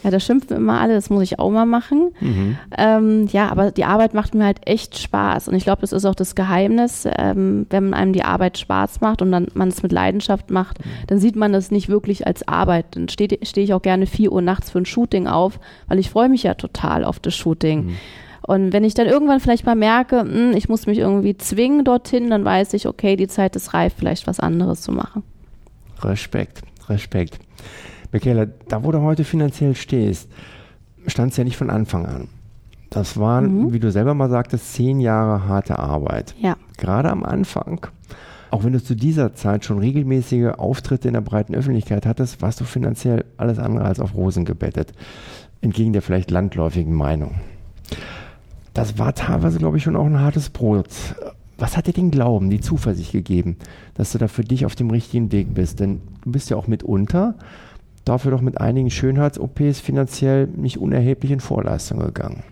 Ja, 0.04 0.10
da 0.10 0.20
schimpfen 0.20 0.56
immer 0.56 0.80
alle, 0.80 0.94
das 0.94 1.10
muss 1.10 1.22
ich 1.24 1.38
auch 1.38 1.50
mal 1.50 1.66
machen. 1.66 2.10
Mhm. 2.20 2.56
Ähm, 2.76 3.26
ja, 3.32 3.48
aber 3.48 3.72
die 3.72 3.84
Arbeit 3.84 4.14
macht 4.14 4.34
mir 4.34 4.44
halt 4.44 4.60
echt 4.66 4.98
Spaß. 4.98 5.48
Und 5.48 5.54
ich 5.54 5.64
glaube, 5.64 5.80
das 5.80 5.92
ist 5.92 6.04
auch 6.04 6.14
das 6.14 6.34
Geheimnis. 6.34 7.06
Ähm, 7.18 7.66
wenn 7.70 7.94
einem 7.94 8.12
die 8.12 8.22
Arbeit 8.22 8.58
Spaß 8.58 9.00
macht 9.00 9.22
und 9.22 9.32
dann 9.32 9.48
man 9.54 9.68
es 9.68 9.82
mit 9.82 9.90
Leidenschaft 9.90 10.50
macht, 10.50 10.84
mhm. 10.84 10.90
dann 11.08 11.18
sieht 11.18 11.36
man 11.36 11.52
das 11.52 11.70
nicht 11.70 11.88
wirklich 11.88 12.26
als 12.26 12.46
Arbeit. 12.46 12.86
Dann 12.92 13.08
stehe 13.08 13.38
steh 13.42 13.62
ich 13.62 13.74
auch 13.74 13.82
gerne 13.82 14.06
4 14.06 14.30
Uhr 14.30 14.42
nachts 14.42 14.70
für 14.70 14.78
ein 14.78 14.86
Shooting 14.86 15.26
auf, 15.26 15.58
weil 15.88 15.98
ich 15.98 16.10
freue 16.10 16.28
mich 16.28 16.44
ja 16.44 16.54
total 16.54 17.04
auf 17.04 17.18
das 17.18 17.34
Shooting. 17.34 17.86
Mhm. 17.86 17.96
Und 18.48 18.72
wenn 18.72 18.82
ich 18.82 18.94
dann 18.94 19.06
irgendwann 19.06 19.40
vielleicht 19.40 19.66
mal 19.66 19.74
merke, 19.74 20.24
mh, 20.24 20.32
hm, 20.32 20.56
ich 20.56 20.70
muss 20.70 20.86
mich 20.86 20.98
irgendwie 20.98 21.36
zwingen 21.36 21.84
dorthin, 21.84 22.30
dann 22.30 22.46
weiß 22.46 22.72
ich, 22.72 22.86
okay, 22.86 23.14
die 23.14 23.28
Zeit 23.28 23.56
ist 23.56 23.74
reif, 23.74 23.92
vielleicht 23.98 24.26
was 24.26 24.40
anderes 24.40 24.80
zu 24.80 24.90
machen. 24.90 25.22
Respekt, 26.02 26.62
Respekt. 26.88 27.40
Michaela, 28.12 28.46
da 28.46 28.84
wo 28.84 28.92
du 28.92 29.00
heute 29.02 29.24
finanziell 29.24 29.74
stehst, 29.74 30.28
stand 31.06 31.32
es 31.32 31.36
ja 31.36 31.44
nicht 31.44 31.56
von 31.56 31.70
Anfang 31.70 32.06
an. 32.06 32.28
Das 32.90 33.18
waren, 33.18 33.64
mhm. 33.64 33.72
wie 33.72 33.80
du 33.80 33.90
selber 33.90 34.14
mal 34.14 34.30
sagtest, 34.30 34.72
zehn 34.72 35.00
Jahre 35.00 35.46
harte 35.46 35.78
Arbeit. 35.78 36.34
Ja. 36.40 36.56
Gerade 36.78 37.10
am 37.10 37.22
Anfang, 37.22 37.86
auch 38.50 38.64
wenn 38.64 38.72
du 38.72 38.82
zu 38.82 38.94
dieser 38.94 39.34
Zeit 39.34 39.64
schon 39.64 39.78
regelmäßige 39.78 40.52
Auftritte 40.56 41.08
in 41.08 41.14
der 41.14 41.20
breiten 41.20 41.54
Öffentlichkeit 41.54 42.06
hattest, 42.06 42.40
warst 42.40 42.60
du 42.60 42.64
finanziell 42.64 43.24
alles 43.36 43.58
andere 43.58 43.84
als 43.84 44.00
auf 44.00 44.14
Rosen 44.14 44.44
gebettet. 44.44 44.92
Entgegen 45.60 45.92
der 45.92 46.02
vielleicht 46.02 46.30
landläufigen 46.30 46.94
Meinung. 46.94 47.34
Das 48.72 48.98
war 48.98 49.14
teilweise, 49.14 49.58
glaube 49.58 49.76
ich, 49.76 49.82
schon 49.82 49.96
auch 49.96 50.06
ein 50.06 50.20
hartes 50.20 50.50
Brot. 50.50 50.86
Was 51.58 51.76
hat 51.76 51.88
dir 51.88 51.92
den 51.92 52.12
Glauben, 52.12 52.48
die 52.48 52.60
Zuversicht 52.60 53.10
gegeben, 53.10 53.56
dass 53.94 54.12
du 54.12 54.18
da 54.18 54.28
für 54.28 54.44
dich 54.44 54.64
auf 54.64 54.76
dem 54.76 54.90
richtigen 54.90 55.32
Weg 55.32 55.52
bist? 55.52 55.80
Denn 55.80 56.00
du 56.22 56.30
bist 56.30 56.48
ja 56.48 56.56
auch 56.56 56.68
mitunter 56.68 57.34
dafür 58.08 58.30
doch 58.30 58.40
mit 58.40 58.60
einigen 58.60 58.90
Schönheits-OPs 58.90 59.80
finanziell 59.80 60.48
nicht 60.56 60.78
unerheblich 60.78 61.32
in 61.32 61.40
Vorleistung 61.40 61.98
gegangen. 61.98 62.42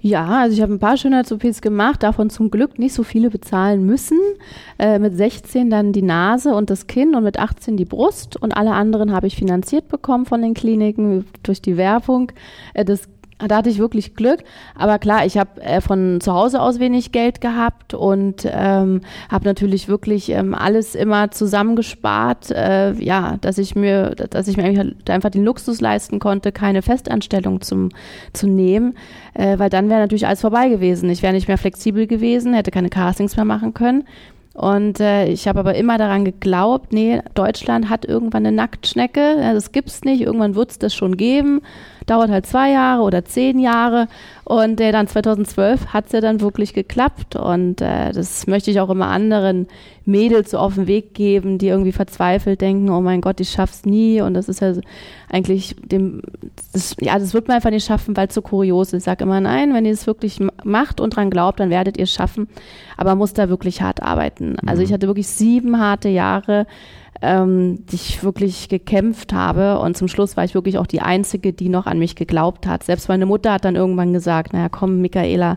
Ja, 0.00 0.42
also 0.42 0.54
ich 0.54 0.62
habe 0.62 0.72
ein 0.72 0.78
paar 0.78 0.96
Schönheits-OPs 0.96 1.60
gemacht, 1.60 2.04
davon 2.04 2.30
zum 2.30 2.52
Glück 2.52 2.78
nicht 2.78 2.94
so 2.94 3.02
viele 3.02 3.30
bezahlen 3.30 3.84
müssen. 3.84 4.18
Äh, 4.78 5.00
mit 5.00 5.16
16 5.16 5.70
dann 5.70 5.92
die 5.92 6.02
Nase 6.02 6.54
und 6.54 6.70
das 6.70 6.86
Kinn 6.86 7.16
und 7.16 7.24
mit 7.24 7.38
18 7.38 7.76
die 7.76 7.84
Brust 7.84 8.40
und 8.40 8.56
alle 8.56 8.72
anderen 8.72 9.12
habe 9.12 9.26
ich 9.26 9.34
finanziert 9.34 9.88
bekommen 9.88 10.24
von 10.24 10.40
den 10.40 10.54
Kliniken 10.54 11.26
durch 11.42 11.60
die 11.60 11.76
Werbung. 11.76 12.30
Äh, 12.74 12.84
das 12.84 13.08
da 13.46 13.58
hatte 13.58 13.70
ich 13.70 13.78
wirklich 13.78 14.14
Glück. 14.14 14.40
Aber 14.74 14.98
klar, 14.98 15.24
ich 15.24 15.38
habe 15.38 15.60
äh, 15.62 15.80
von 15.80 16.20
zu 16.20 16.32
Hause 16.32 16.60
aus 16.60 16.80
wenig 16.80 17.12
Geld 17.12 17.40
gehabt 17.40 17.94
und 17.94 18.48
ähm, 18.50 19.02
habe 19.30 19.44
natürlich 19.44 19.86
wirklich 19.88 20.30
ähm, 20.30 20.54
alles 20.54 20.96
immer 20.96 21.30
zusammengespart, 21.30 22.50
äh, 22.50 22.92
ja, 22.94 23.36
dass 23.40 23.58
ich 23.58 23.76
mir, 23.76 24.16
dass 24.16 24.48
ich 24.48 24.56
mir 24.56 24.76
halt 24.76 25.08
einfach 25.08 25.30
den 25.30 25.44
Luxus 25.44 25.80
leisten 25.80 26.18
konnte, 26.18 26.50
keine 26.50 26.82
Festanstellung 26.82 27.60
zum, 27.60 27.90
zu 28.32 28.48
nehmen, 28.48 28.94
äh, 29.34 29.58
weil 29.58 29.70
dann 29.70 29.88
wäre 29.88 30.00
natürlich 30.00 30.26
alles 30.26 30.40
vorbei 30.40 30.68
gewesen. 30.68 31.08
Ich 31.10 31.22
wäre 31.22 31.32
nicht 31.32 31.46
mehr 31.46 31.58
flexibel 31.58 32.08
gewesen, 32.08 32.54
hätte 32.54 32.72
keine 32.72 32.90
Castings 32.90 33.36
mehr 33.36 33.44
machen 33.44 33.72
können. 33.72 34.04
Und 34.54 34.98
äh, 34.98 35.26
ich 35.28 35.46
habe 35.46 35.60
aber 35.60 35.76
immer 35.76 35.98
daran 35.98 36.24
geglaubt, 36.24 36.92
nee, 36.92 37.20
Deutschland 37.34 37.88
hat 37.88 38.04
irgendwann 38.04 38.44
eine 38.44 38.56
Nacktschnecke, 38.56 39.36
das 39.54 39.70
gibt's 39.70 40.02
nicht, 40.02 40.20
irgendwann 40.22 40.56
wird's 40.56 40.80
das 40.80 40.96
schon 40.96 41.16
geben 41.16 41.60
dauert 42.10 42.30
halt 42.30 42.46
zwei 42.46 42.70
Jahre 42.70 43.02
oder 43.02 43.24
zehn 43.24 43.58
Jahre. 43.58 44.08
Und 44.44 44.80
äh, 44.80 44.92
dann 44.92 45.06
2012 45.06 45.88
hat 45.88 46.06
es 46.06 46.12
ja 46.12 46.20
dann 46.20 46.40
wirklich 46.40 46.72
geklappt. 46.72 47.36
Und 47.36 47.80
äh, 47.80 48.12
das 48.12 48.46
möchte 48.46 48.70
ich 48.70 48.80
auch 48.80 48.90
immer 48.90 49.08
anderen 49.08 49.66
Mädels 50.04 50.52
so 50.52 50.58
auf 50.58 50.74
den 50.74 50.86
Weg 50.86 51.12
geben, 51.12 51.58
die 51.58 51.68
irgendwie 51.68 51.92
verzweifelt 51.92 52.60
denken, 52.60 52.88
oh 52.90 53.00
mein 53.02 53.20
Gott, 53.20 53.40
ich 53.40 53.50
schaff's 53.50 53.84
nie. 53.84 54.22
Und 54.22 54.34
das 54.34 54.48
ist 54.48 54.60
ja 54.60 54.72
eigentlich 55.30 55.76
dem, 55.84 56.22
das, 56.72 56.96
ja, 57.00 57.18
das 57.18 57.34
wird 57.34 57.48
man 57.48 57.56
einfach 57.56 57.70
nicht 57.70 57.86
schaffen, 57.86 58.16
weil 58.16 58.28
es 58.28 58.34
so 58.34 58.40
kurios 58.42 58.88
ist. 58.88 59.00
Ich 59.00 59.04
sage 59.04 59.24
immer, 59.24 59.40
nein, 59.40 59.74
wenn 59.74 59.84
ihr 59.84 59.92
es 59.92 60.06
wirklich 60.06 60.40
macht 60.64 61.00
und 61.00 61.16
dran 61.16 61.30
glaubt, 61.30 61.60
dann 61.60 61.70
werdet 61.70 61.98
ihr 61.98 62.04
es 62.04 62.12
schaffen. 62.12 62.48
Aber 62.96 63.10
man 63.10 63.18
muss 63.18 63.34
da 63.34 63.48
wirklich 63.50 63.82
hart 63.82 64.02
arbeiten. 64.02 64.56
Also 64.66 64.80
mhm. 64.80 64.86
ich 64.86 64.92
hatte 64.92 65.06
wirklich 65.06 65.28
sieben 65.28 65.78
harte 65.78 66.08
Jahre 66.08 66.66
ähm, 67.22 67.84
die 67.86 67.96
ich 67.96 68.22
wirklich 68.22 68.68
gekämpft 68.68 69.32
habe. 69.32 69.80
Und 69.80 69.96
zum 69.96 70.08
Schluss 70.08 70.36
war 70.36 70.44
ich 70.44 70.54
wirklich 70.54 70.78
auch 70.78 70.86
die 70.86 71.00
Einzige, 71.00 71.52
die 71.52 71.68
noch 71.68 71.86
an 71.86 71.98
mich 71.98 72.16
geglaubt 72.16 72.66
hat. 72.66 72.84
Selbst 72.84 73.08
meine 73.08 73.26
Mutter 73.26 73.52
hat 73.52 73.64
dann 73.64 73.76
irgendwann 73.76 74.12
gesagt, 74.12 74.52
naja, 74.52 74.68
komm, 74.68 75.00
Michaela, 75.00 75.56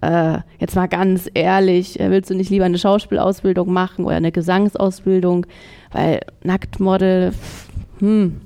äh, 0.00 0.38
jetzt 0.58 0.76
mal 0.76 0.88
ganz 0.88 1.28
ehrlich, 1.34 2.00
äh, 2.00 2.10
willst 2.10 2.30
du 2.30 2.34
nicht 2.34 2.50
lieber 2.50 2.64
eine 2.64 2.78
Schauspielausbildung 2.78 3.72
machen 3.72 4.04
oder 4.04 4.16
eine 4.16 4.32
Gesangsausbildung? 4.32 5.46
Weil 5.92 6.20
Nacktmodel, 6.42 7.32
hm, 7.98 8.40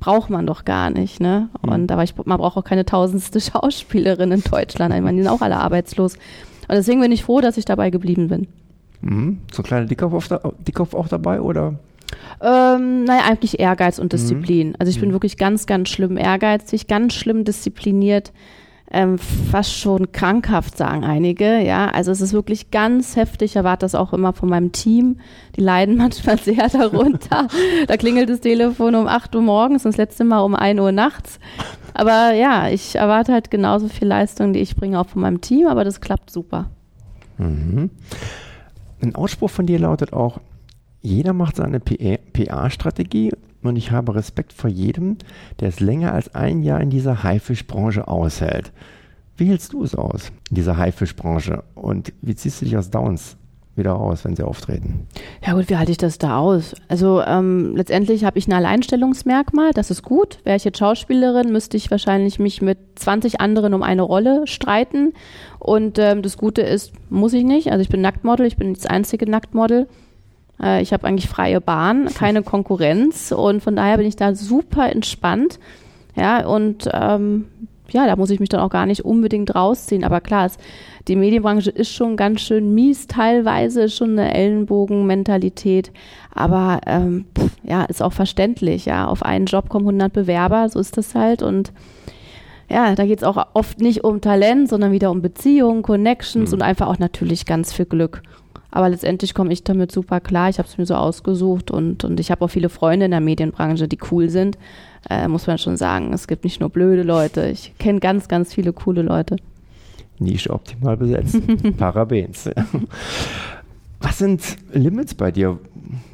braucht 0.00 0.30
man 0.30 0.46
doch 0.46 0.64
gar 0.64 0.90
nicht, 0.90 1.20
ne? 1.20 1.48
Mhm. 1.62 1.68
Und 1.70 1.92
aber 1.92 2.02
ich, 2.02 2.14
man 2.24 2.38
braucht 2.38 2.56
auch 2.56 2.64
keine 2.64 2.84
tausendste 2.84 3.40
Schauspielerin 3.52 4.32
in 4.32 4.42
Deutschland. 4.42 4.94
Ich 4.94 5.00
meine, 5.00 5.18
die 5.18 5.22
sind 5.22 5.32
auch 5.32 5.42
alle 5.42 5.58
arbeitslos. 5.58 6.14
Und 6.14 6.76
deswegen 6.76 7.00
bin 7.00 7.12
ich 7.12 7.24
froh, 7.24 7.40
dass 7.40 7.56
ich 7.56 7.64
dabei 7.64 7.90
geblieben 7.90 8.28
bin. 8.28 8.48
Mhm. 9.02 9.38
So 9.52 9.62
ein 9.62 9.66
kleiner 9.66 9.86
Dickkopf, 9.86 10.28
Dickkopf 10.66 10.94
auch 10.94 11.08
dabei, 11.08 11.40
oder? 11.40 11.78
Ähm, 12.40 13.04
naja, 13.04 13.22
eigentlich 13.24 13.60
Ehrgeiz 13.60 13.98
und 13.98 14.12
Disziplin. 14.12 14.68
Mhm. 14.68 14.74
Also 14.78 14.90
ich 14.90 15.00
bin 15.00 15.10
mhm. 15.10 15.14
wirklich 15.14 15.36
ganz, 15.36 15.66
ganz 15.66 15.88
schlimm 15.88 16.16
ehrgeizig, 16.16 16.86
ganz 16.86 17.14
schlimm 17.14 17.44
diszipliniert, 17.44 18.32
ähm, 18.92 19.18
fast 19.18 19.76
schon 19.76 20.10
krankhaft, 20.10 20.76
sagen 20.76 21.04
einige. 21.04 21.60
Ja, 21.60 21.88
also 21.88 22.10
es 22.10 22.20
ist 22.20 22.32
wirklich 22.32 22.70
ganz 22.70 23.14
heftig. 23.14 23.52
Ich 23.52 23.56
erwarte 23.56 23.84
das 23.84 23.94
auch 23.94 24.12
immer 24.12 24.32
von 24.32 24.48
meinem 24.48 24.72
Team. 24.72 25.20
Die 25.56 25.60
leiden 25.60 25.96
manchmal 25.98 26.38
sehr 26.38 26.68
darunter. 26.68 27.46
da 27.86 27.96
klingelt 27.96 28.28
das 28.28 28.40
Telefon 28.40 28.94
um 28.96 29.06
8 29.06 29.34
Uhr 29.36 29.42
morgens 29.42 29.84
und 29.84 29.92
das 29.92 29.98
letzte 29.98 30.24
Mal 30.24 30.40
um 30.40 30.54
1 30.54 30.80
Uhr 30.80 30.92
nachts. 30.92 31.38
Aber 31.94 32.32
ja, 32.32 32.68
ich 32.68 32.96
erwarte 32.96 33.32
halt 33.32 33.50
genauso 33.50 33.88
viel 33.88 34.08
Leistung, 34.08 34.52
die 34.52 34.60
ich 34.60 34.76
bringe, 34.76 34.98
auch 34.98 35.08
von 35.08 35.22
meinem 35.22 35.40
Team, 35.40 35.66
aber 35.66 35.84
das 35.84 36.00
klappt 36.00 36.30
super. 36.30 36.70
Mhm. 37.38 37.90
Ein 39.02 39.14
Ausspruch 39.14 39.50
von 39.50 39.66
dir 39.66 39.78
lautet 39.78 40.12
auch, 40.12 40.40
jeder 41.02 41.32
macht 41.32 41.56
seine 41.56 41.80
PA-Strategie 41.80 43.32
und 43.62 43.76
ich 43.76 43.90
habe 43.90 44.14
Respekt 44.14 44.52
vor 44.52 44.70
jedem, 44.70 45.16
der 45.60 45.68
es 45.68 45.80
länger 45.80 46.12
als 46.12 46.34
ein 46.34 46.62
Jahr 46.62 46.80
in 46.80 46.90
dieser 46.90 47.22
Haifischbranche 47.22 48.08
aushält. 48.08 48.72
Wie 49.36 49.46
hältst 49.46 49.72
du 49.72 49.82
es 49.82 49.94
aus, 49.94 50.30
in 50.50 50.56
dieser 50.56 50.76
Haifischbranche? 50.76 51.64
Und 51.74 52.12
wie 52.20 52.34
ziehst 52.34 52.60
du 52.60 52.66
dich 52.66 52.76
aus 52.76 52.90
Downs 52.90 53.36
wieder 53.76 53.92
raus, 53.92 54.24
wenn 54.24 54.36
sie 54.36 54.42
auftreten? 54.42 55.06
Ja 55.44 55.54
gut, 55.54 55.70
wie 55.70 55.76
halte 55.76 55.92
ich 55.92 55.98
das 55.98 56.18
da 56.18 56.38
aus? 56.38 56.74
Also 56.88 57.22
ähm, 57.22 57.74
letztendlich 57.74 58.24
habe 58.24 58.38
ich 58.38 58.46
ein 58.46 58.52
Alleinstellungsmerkmal, 58.52 59.72
das 59.72 59.90
ist 59.90 60.02
gut. 60.02 60.40
Wäre 60.44 60.56
ich 60.56 60.64
jetzt 60.64 60.78
Schauspielerin, 60.78 61.52
müsste 61.52 61.78
ich 61.78 61.90
wahrscheinlich 61.90 62.38
mich 62.38 62.60
mit 62.60 62.78
20 62.96 63.40
anderen 63.40 63.72
um 63.72 63.82
eine 63.82 64.02
Rolle 64.02 64.46
streiten. 64.46 65.14
Und 65.58 65.98
ähm, 65.98 66.20
das 66.20 66.36
Gute 66.36 66.60
ist, 66.60 66.92
muss 67.08 67.32
ich 67.32 67.44
nicht. 67.44 67.72
Also 67.72 67.80
ich 67.80 67.88
bin 67.88 68.02
Nacktmodel, 68.02 68.46
ich 68.46 68.56
bin 68.56 68.74
das 68.74 68.86
einzige 68.86 69.28
Nacktmodel. 69.28 69.88
Äh, 70.62 70.82
ich 70.82 70.92
habe 70.92 71.06
eigentlich 71.06 71.28
freie 71.28 71.60
Bahn, 71.60 72.06
keine 72.14 72.42
Konkurrenz 72.42 73.32
und 73.32 73.62
von 73.62 73.76
daher 73.76 73.96
bin 73.96 74.06
ich 74.06 74.16
da 74.16 74.34
super 74.34 74.90
entspannt. 74.90 75.58
Ja, 76.16 76.46
und 76.46 76.88
ähm, 76.92 77.46
ja, 77.92 78.06
da 78.06 78.16
muss 78.16 78.30
ich 78.30 78.40
mich 78.40 78.48
dann 78.48 78.60
auch 78.60 78.70
gar 78.70 78.86
nicht 78.86 79.04
unbedingt 79.04 79.54
rausziehen. 79.54 80.04
Aber 80.04 80.20
klar, 80.20 80.46
es, 80.46 80.58
die 81.08 81.16
Medienbranche 81.16 81.70
ist 81.70 81.92
schon 81.92 82.16
ganz 82.16 82.40
schön 82.40 82.74
mies 82.74 83.06
teilweise, 83.06 83.82
ist 83.82 83.96
schon 83.96 84.18
eine 84.18 84.34
Ellenbogenmentalität. 84.34 85.90
Aber 86.34 86.80
ähm, 86.86 87.26
pff, 87.36 87.50
ja, 87.64 87.84
ist 87.84 88.02
auch 88.02 88.12
verständlich. 88.12 88.86
Ja, 88.86 89.06
auf 89.06 89.22
einen 89.22 89.46
Job 89.46 89.68
kommen 89.68 89.86
100 89.86 90.12
Bewerber, 90.12 90.68
so 90.68 90.78
ist 90.78 90.96
das 90.96 91.14
halt. 91.14 91.42
Und 91.42 91.72
ja, 92.68 92.94
da 92.94 93.04
geht 93.04 93.18
es 93.18 93.24
auch 93.24 93.44
oft 93.54 93.80
nicht 93.80 94.04
um 94.04 94.20
Talent, 94.20 94.68
sondern 94.68 94.92
wieder 94.92 95.10
um 95.10 95.22
Beziehungen, 95.22 95.82
Connections 95.82 96.50
mhm. 96.50 96.54
und 96.54 96.62
einfach 96.62 96.86
auch 96.86 96.98
natürlich 96.98 97.44
ganz 97.44 97.72
viel 97.72 97.86
Glück. 97.86 98.22
Aber 98.70 98.88
letztendlich 98.88 99.34
komme 99.34 99.52
ich 99.52 99.64
damit 99.64 99.92
super 99.92 100.20
klar. 100.20 100.48
Ich 100.48 100.58
habe 100.58 100.68
es 100.68 100.78
mir 100.78 100.86
so 100.86 100.94
ausgesucht 100.94 101.70
und, 101.70 102.04
und 102.04 102.20
ich 102.20 102.30
habe 102.30 102.44
auch 102.44 102.50
viele 102.50 102.68
Freunde 102.68 103.06
in 103.06 103.10
der 103.10 103.20
Medienbranche, 103.20 103.88
die 103.88 103.98
cool 104.10 104.28
sind. 104.28 104.58
Äh, 105.08 105.28
muss 105.28 105.46
man 105.46 105.58
schon 105.58 105.76
sagen. 105.76 106.12
Es 106.12 106.28
gibt 106.28 106.44
nicht 106.44 106.60
nur 106.60 106.70
blöde 106.70 107.02
Leute. 107.02 107.46
Ich 107.46 107.76
kenne 107.78 108.00
ganz, 108.00 108.28
ganz 108.28 108.54
viele 108.54 108.72
coole 108.72 109.02
Leute. 109.02 109.36
Nische 110.18 110.50
optimal 110.50 110.96
besetzt. 110.96 111.40
Parabens. 111.78 112.50
Was 114.00 114.18
sind 114.18 114.56
Limits 114.72 115.14
bei 115.14 115.30
dir, 115.30 115.58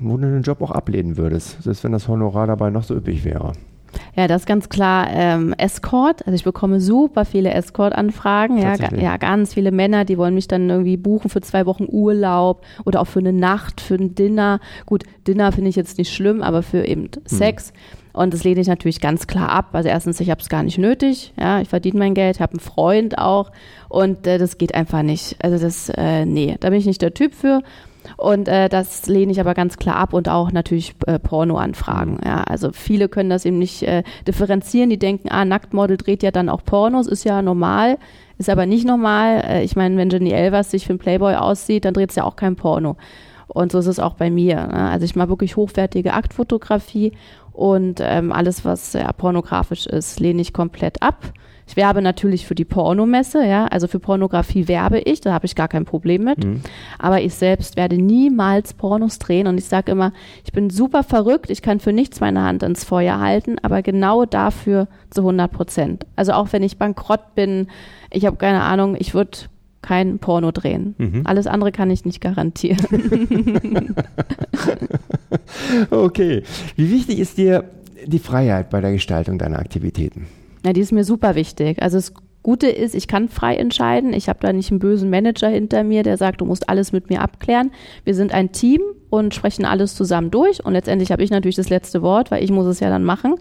wo 0.01 0.17
du 0.17 0.31
den 0.31 0.43
Job 0.43 0.61
auch 0.63 0.71
ablehnen 0.71 1.17
würdest, 1.17 1.63
selbst 1.63 1.85
wenn 1.85 1.93
das 1.93 2.09
Honorar 2.09 2.47
dabei 2.47 2.71
noch 2.71 2.85
so 2.85 2.95
üppig 2.95 3.25
wäre? 3.25 3.53
Ja, 4.17 4.29
das 4.29 4.43
ist 4.43 4.47
ganz 4.47 4.69
klar 4.69 5.09
ähm, 5.11 5.55
Escort. 5.59 6.27
Also 6.27 6.35
ich 6.35 6.45
bekomme 6.45 6.81
super 6.81 7.25
viele 7.25 7.53
Escort-Anfragen. 7.53 8.59
Ja, 8.59 8.77
ja, 8.97 9.17
ganz 9.19 9.55
viele 9.55 9.71
Männer, 9.73 10.05
die 10.05 10.17
wollen 10.17 10.35
mich 10.35 10.49
dann 10.49 10.71
irgendwie 10.71 10.97
buchen 10.97 11.29
für 11.29 11.43
zwei 11.43 11.67
Wochen 11.67 11.87
Urlaub 11.89 12.63
oder 12.85 13.01
auch 13.01 13.07
für 13.07 13.19
eine 13.19 13.35
Nacht, 13.35 13.81
für 13.81 13.97
ein 13.97 14.15
Dinner. 14.15 14.61
Gut, 14.87 15.05
Dinner 15.27 15.53
finde 15.53 15.69
ich 15.69 15.77
jetzt 15.77 15.99
nicht 15.99 16.13
schlimm, 16.13 16.43
aber 16.43 16.63
für 16.63 16.87
eben 16.87 17.05
hm. 17.05 17.23
Sex. 17.27 17.73
Und 18.17 18.33
das 18.33 18.45
lehne 18.45 18.63
ich 18.63 18.67
natürlich 18.67 19.03
ganz 19.03 19.27
klar 19.27 19.51
ab. 19.51 19.69
Also 19.75 19.91
erstens, 19.91 20.19
ich 20.21 20.31
habe 20.31 20.41
es 20.41 20.49
gar 20.49 20.63
nicht 20.63 20.79
nötig. 20.79 21.35
Ja, 21.39 21.61
ich 21.61 21.69
verdiene 21.69 21.99
mein 21.99 22.15
Geld, 22.15 22.41
habe 22.41 22.55
einen 22.55 22.61
Freund 22.61 23.19
auch 23.19 23.53
und 23.91 24.27
äh, 24.27 24.39
das 24.39 24.57
geht 24.57 24.75
einfach 24.75 25.03
nicht. 25.03 25.37
Also 25.45 25.63
das, 25.63 25.91
äh, 25.91 26.25
nee, 26.25 26.57
da 26.59 26.71
bin 26.71 26.79
ich 26.79 26.87
nicht 26.87 27.03
der 27.03 27.13
Typ 27.13 27.35
für. 27.35 27.63
Und 28.17 28.49
äh, 28.49 28.69
das 28.69 29.07
lehne 29.07 29.33
ich 29.33 29.41
aber 29.41 29.55
ganz 29.55 29.77
klar 29.77 29.97
ab 29.97 30.13
und 30.13 30.29
auch 30.29 30.53
natürlich 30.53 30.95
äh, 31.07 31.19
Pornoanfragen. 31.19 32.15
Mhm. 32.15 32.21
Ja, 32.25 32.45
also 32.45 32.71
viele 32.73 33.09
können 33.09 33.31
das 33.31 33.45
eben 33.45 33.59
nicht 33.59 33.83
äh, 33.83 34.03
differenzieren. 34.27 34.91
Die 34.91 34.99
denken, 34.99 35.29
ah, 35.31 35.45
Nacktmodel 35.45 35.97
dreht 35.97 36.23
ja 36.23 36.31
dann 36.31 36.49
auch 36.49 36.65
Pornos, 36.65 37.07
ist 37.07 37.25
ja 37.25 37.43
normal, 37.43 37.99
ist 38.39 38.51
aber 38.51 38.67
nicht 38.67 38.87
normal. 38.87 39.43
Äh, 39.47 39.65
ich 39.65 39.77
meine, 39.77 39.97
wenn 39.97 40.11
Jenny 40.11 40.31
Elvers 40.31 40.71
sich 40.71 40.87
für 40.87 40.91
einen 40.91 40.99
Playboy 40.99 41.35
aussieht, 41.35 41.85
dann 41.85 41.95
dreht 41.95 42.11
es 42.11 42.17
ja 42.17 42.25
auch 42.25 42.37
kein 42.37 42.57
Porno. 42.57 42.97
Und 43.49 43.73
so 43.73 43.79
ist 43.79 43.87
es 43.87 44.01
auch 44.01 44.15
bei 44.15 44.31
mir. 44.31 44.57
Ne? 44.57 44.91
Also 44.91 45.05
ich 45.05 45.17
mache 45.17 45.29
wirklich 45.29 45.57
hochwertige 45.57 46.15
Aktfotografie 46.15 47.13
und 47.57 48.01
ähm, 48.03 48.33
alles, 48.33 48.67
was 48.67 48.93
ja, 48.93 49.11
pornografisch 49.13 49.87
ist, 49.87 50.21
lehne 50.21 50.43
ich 50.43 50.53
komplett 50.53 51.01
ab. 51.01 51.33
Ich 51.67 51.75
werbe 51.75 52.03
natürlich 52.03 52.47
für 52.47 52.55
die 52.55 52.67
Pornomesse, 52.67 53.45
ja, 53.45 53.67
also 53.67 53.89
für 53.89 53.99
Pornografie 53.99 54.69
werbe 54.69 55.01
ich, 55.01 55.23
da 55.23 55.33
habe 55.33 55.47
ich 55.47 55.57
gar 55.57 55.67
kein 55.67 55.87
Problem 55.87 56.23
mit. 56.23 56.45
Mhm. 56.45 56.61
Aber 56.99 57.23
ich 57.23 57.35
selbst 57.35 57.77
werde 57.77 57.97
niemals 57.97 58.75
Pornos 58.75 59.19
drehen 59.19 59.47
und 59.47 59.57
ich 59.57 59.65
sage 59.65 59.91
immer, 59.91 60.13
ich 60.45 60.53
bin 60.53 60.69
super 60.69 61.03
verrückt, 61.03 61.49
ich 61.49 61.63
kann 61.63 61.81
für 61.81 61.95
nichts 61.95 62.21
meine 62.21 62.43
Hand 62.43 62.63
ins 62.63 62.85
Feuer 62.85 63.19
halten, 63.19 63.57
aber 63.63 63.83
genau 63.83 64.27
dafür 64.27 64.87
zu 65.11 65.23
100 65.23 65.51
Prozent. 65.51 66.07
Also 66.15 66.33
auch 66.33 66.53
wenn 66.53 66.63
ich 66.63 66.77
bankrott 66.77 67.35
bin, 67.35 67.69
ich 68.11 68.27
habe 68.27 68.37
keine 68.37 68.63
Ahnung, 68.63 68.97
ich 68.99 69.15
würde 69.15 69.39
kein 69.87 70.19
Porno 70.19 70.51
drehen. 70.51 70.97
Mhm. 70.99 71.23
Alles 71.25 71.47
andere 71.47 71.71
kann 71.71 71.93
ich 71.93 72.05
nicht 72.05 72.21
garantieren. 72.21 72.85
okay. 75.91 76.43
Wie 76.75 76.91
wichtig 76.91 77.21
ist 77.21 77.39
dir 77.39 77.71
die 78.05 78.19
Freiheit 78.19 78.69
bei 78.69 78.81
der 78.81 78.91
Gestaltung 78.91 79.39
deiner 79.39 79.61
Aktivitäten? 79.61 80.27
Ja, 80.65 80.73
die 80.73 80.81
ist 80.81 80.91
mir 80.91 81.05
super 81.05 81.37
wichtig. 81.37 81.81
Also 81.81 81.99
das 81.99 82.15
Gute 82.43 82.67
ist, 82.67 82.97
ich 82.97 83.07
kann 83.07 83.29
frei 83.29 83.55
entscheiden. 83.55 84.13
Ich 84.13 84.29
habe 84.29 84.41
da 84.41 84.53
nicht 84.53 84.73
einen 84.73 84.81
bösen 84.81 85.09
Manager 85.09 85.49
hinter 85.49 85.85
mir, 85.85 86.03
der 86.03 86.17
sagt, 86.17 86.41
du 86.41 86.47
musst 86.47 86.69
alles 86.69 86.91
mit 86.91 87.09
mir 87.09 87.21
abklären. 87.21 87.71
Wir 88.03 88.17
sind 88.17 88.33
ein 88.33 88.51
Team 88.51 88.81
und 89.09 89.37
sprechen 89.37 89.65
alles 89.65 89.95
zusammen 89.95 90.33
durch. 90.33 90.65
Und 90.65 90.73
letztendlich 90.73 91.13
habe 91.13 91.23
ich 91.23 91.31
natürlich 91.31 91.55
das 91.57 91.71
letzte 91.71 92.03
Wort, 92.03 92.33
weil 92.33 92.43
ich 92.43 92.51
muss 92.51 92.67
es 92.67 92.81
ja 92.81 92.91
dann 92.91 93.05
machen. 93.05 93.37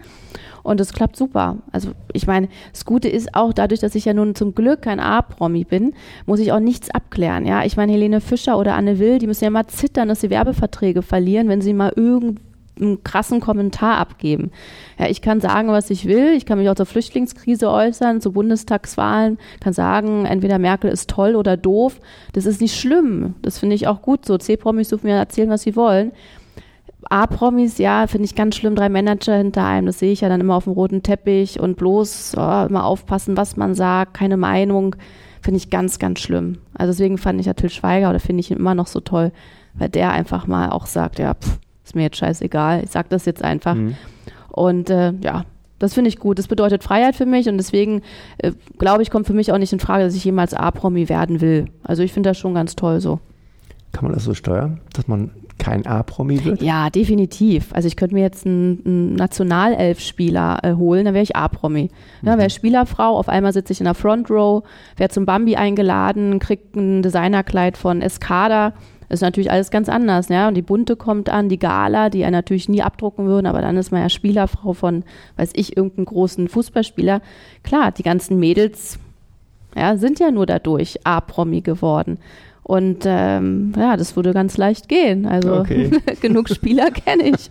Und 0.66 0.80
es 0.80 0.92
klappt 0.92 1.16
super. 1.16 1.58
Also 1.70 1.92
ich 2.12 2.26
meine, 2.26 2.48
das 2.72 2.84
Gute 2.84 3.08
ist 3.08 3.36
auch 3.36 3.52
dadurch, 3.52 3.80
dass 3.80 3.94
ich 3.94 4.04
ja 4.04 4.14
nun 4.14 4.34
zum 4.34 4.52
Glück 4.52 4.82
kein 4.82 4.98
A-Promi 4.98 5.62
bin, 5.62 5.94
muss 6.26 6.40
ich 6.40 6.50
auch 6.50 6.58
nichts 6.58 6.90
abklären. 6.90 7.46
Ja, 7.46 7.64
ich 7.64 7.76
meine, 7.76 7.92
Helene 7.92 8.20
Fischer 8.20 8.58
oder 8.58 8.74
Anne 8.74 8.98
Will, 8.98 9.20
die 9.20 9.28
müssen 9.28 9.44
ja 9.44 9.50
mal 9.50 9.68
zittern, 9.68 10.08
dass 10.08 10.22
sie 10.22 10.30
Werbeverträge 10.30 11.02
verlieren, 11.02 11.48
wenn 11.48 11.60
sie 11.60 11.72
mal 11.72 11.92
irgendwie 11.94 12.42
einen 12.80 13.04
krassen 13.04 13.40
Kommentar 13.40 13.98
abgeben. 13.98 14.50
Ja, 14.98 15.08
ich 15.08 15.22
kann 15.22 15.40
sagen, 15.40 15.68
was 15.68 15.88
ich 15.88 16.06
will. 16.06 16.32
Ich 16.32 16.46
kann 16.46 16.58
mich 16.58 16.68
auch 16.68 16.74
zur 16.74 16.84
Flüchtlingskrise 16.84 17.70
äußern, 17.70 18.20
zu 18.20 18.32
Bundestagswahlen, 18.32 19.38
kann 19.60 19.72
sagen, 19.72 20.26
entweder 20.26 20.58
Merkel 20.58 20.90
ist 20.90 21.08
toll 21.08 21.36
oder 21.36 21.56
doof. 21.56 22.00
Das 22.32 22.44
ist 22.44 22.60
nicht 22.60 22.78
schlimm. 22.78 23.36
Das 23.40 23.58
finde 23.58 23.76
ich 23.76 23.86
auch 23.86 24.02
gut 24.02 24.26
so. 24.26 24.36
C-Promis 24.36 24.88
dürfen 24.88 25.06
mir 25.06 25.14
erzählen, 25.14 25.48
was 25.48 25.62
sie 25.62 25.76
wollen. 25.76 26.10
A-Promis, 27.10 27.78
ja, 27.78 28.06
finde 28.06 28.24
ich 28.24 28.34
ganz 28.34 28.56
schlimm, 28.56 28.74
drei 28.74 28.88
Manager 28.88 29.36
hinter 29.36 29.64
einem, 29.64 29.86
das 29.86 29.98
sehe 29.98 30.12
ich 30.12 30.22
ja 30.22 30.28
dann 30.28 30.40
immer 30.40 30.56
auf 30.56 30.64
dem 30.64 30.72
roten 30.72 31.02
Teppich 31.02 31.60
und 31.60 31.76
bloß 31.76 32.34
oh, 32.36 32.66
immer 32.68 32.84
aufpassen, 32.84 33.36
was 33.36 33.56
man 33.56 33.74
sagt, 33.74 34.14
keine 34.14 34.36
Meinung, 34.36 34.96
finde 35.40 35.58
ich 35.58 35.70
ganz, 35.70 35.98
ganz 35.98 36.20
schlimm. 36.20 36.58
Also 36.74 36.92
deswegen 36.92 37.18
fand 37.18 37.40
ich 37.40 37.46
ja 37.46 37.54
Till 37.54 37.70
Schweiger 37.70 38.10
oder 38.10 38.20
finde 38.20 38.40
ich 38.40 38.50
ihn 38.50 38.58
immer 38.58 38.74
noch 38.74 38.86
so 38.86 39.00
toll, 39.00 39.32
weil 39.74 39.88
der 39.88 40.12
einfach 40.12 40.46
mal 40.46 40.70
auch 40.70 40.86
sagt, 40.86 41.18
ja, 41.18 41.34
pff, 41.34 41.58
ist 41.84 41.94
mir 41.94 42.02
jetzt 42.02 42.16
scheißegal, 42.16 42.82
ich 42.84 42.90
sag 42.90 43.08
das 43.10 43.24
jetzt 43.26 43.44
einfach. 43.44 43.74
Mhm. 43.74 43.96
Und 44.50 44.90
äh, 44.90 45.12
ja, 45.22 45.44
das 45.78 45.94
finde 45.94 46.08
ich 46.08 46.18
gut. 46.18 46.38
Das 46.38 46.48
bedeutet 46.48 46.82
Freiheit 46.82 47.14
für 47.14 47.26
mich 47.26 47.48
und 47.48 47.58
deswegen 47.58 48.02
äh, 48.38 48.52
glaube 48.78 49.02
ich, 49.02 49.10
kommt 49.10 49.26
für 49.26 49.34
mich 49.34 49.52
auch 49.52 49.58
nicht 49.58 49.72
in 49.72 49.80
Frage, 49.80 50.04
dass 50.04 50.14
ich 50.14 50.24
jemals 50.24 50.54
A-Promi 50.54 51.08
werden 51.08 51.40
will. 51.40 51.66
Also 51.84 52.02
ich 52.02 52.12
finde 52.12 52.30
das 52.30 52.38
schon 52.38 52.54
ganz 52.54 52.74
toll 52.76 53.00
so. 53.00 53.20
Kann 53.92 54.04
man 54.04 54.14
das 54.14 54.24
so 54.24 54.34
steuern, 54.34 54.80
dass 54.92 55.06
man 55.06 55.30
kein 55.58 55.86
A-Promi 55.86 56.44
wird? 56.44 56.62
Ja, 56.62 56.90
definitiv. 56.90 57.72
Also 57.72 57.88
ich 57.88 57.96
könnte 57.96 58.14
mir 58.14 58.22
jetzt 58.22 58.46
einen, 58.46 58.82
einen 58.84 59.14
Nationalelf-Spieler 59.14 60.58
äh, 60.62 60.74
holen, 60.74 61.04
dann 61.04 61.14
wäre 61.14 61.24
ich 61.24 61.36
A-Promi. 61.36 61.90
Ja, 62.22 62.34
mhm. 62.34 62.40
wäre 62.40 62.50
Spielerfrau, 62.50 63.16
auf 63.16 63.28
einmal 63.28 63.52
sitze 63.52 63.72
ich 63.72 63.80
in 63.80 63.84
der 63.84 63.94
Front 63.94 64.30
Row, 64.30 64.62
wäre 64.96 65.10
zum 65.10 65.26
Bambi 65.26 65.56
eingeladen, 65.56 66.38
kriegt 66.38 66.76
ein 66.76 67.02
Designerkleid 67.02 67.76
von 67.76 68.02
Escada 68.02 68.74
ist 69.08 69.20
natürlich 69.20 69.50
alles 69.50 69.70
ganz 69.70 69.88
anders, 69.88 70.28
ja. 70.28 70.48
Und 70.48 70.54
die 70.54 70.62
Bunte 70.62 70.96
kommt 70.96 71.28
an, 71.28 71.48
die 71.48 71.58
Gala, 71.58 72.10
die 72.10 72.20
ja 72.20 72.30
natürlich 72.30 72.68
nie 72.68 72.82
abdrucken 72.82 73.26
würden, 73.26 73.46
aber 73.46 73.60
dann 73.60 73.76
ist 73.76 73.92
man 73.92 74.02
ja 74.02 74.08
Spielerfrau 74.08 74.72
von, 74.72 75.04
weiß 75.36 75.52
ich, 75.54 75.76
irgendeinem 75.76 76.06
großen 76.06 76.48
Fußballspieler. 76.48 77.20
Klar, 77.62 77.92
die 77.92 78.02
ganzen 78.02 78.38
Mädels, 78.38 78.98
ja, 79.76 79.96
sind 79.96 80.18
ja 80.18 80.30
nur 80.30 80.46
dadurch 80.46 81.06
A-Promi 81.06 81.60
geworden. 81.60 82.18
Und 82.66 83.04
ähm, 83.06 83.72
ja, 83.76 83.96
das 83.96 84.16
würde 84.16 84.32
ganz 84.32 84.56
leicht 84.56 84.88
gehen. 84.88 85.24
Also 85.24 85.54
okay. 85.54 85.88
genug 86.20 86.48
Spieler 86.48 86.90
kenne 86.90 87.28
ich. 87.28 87.48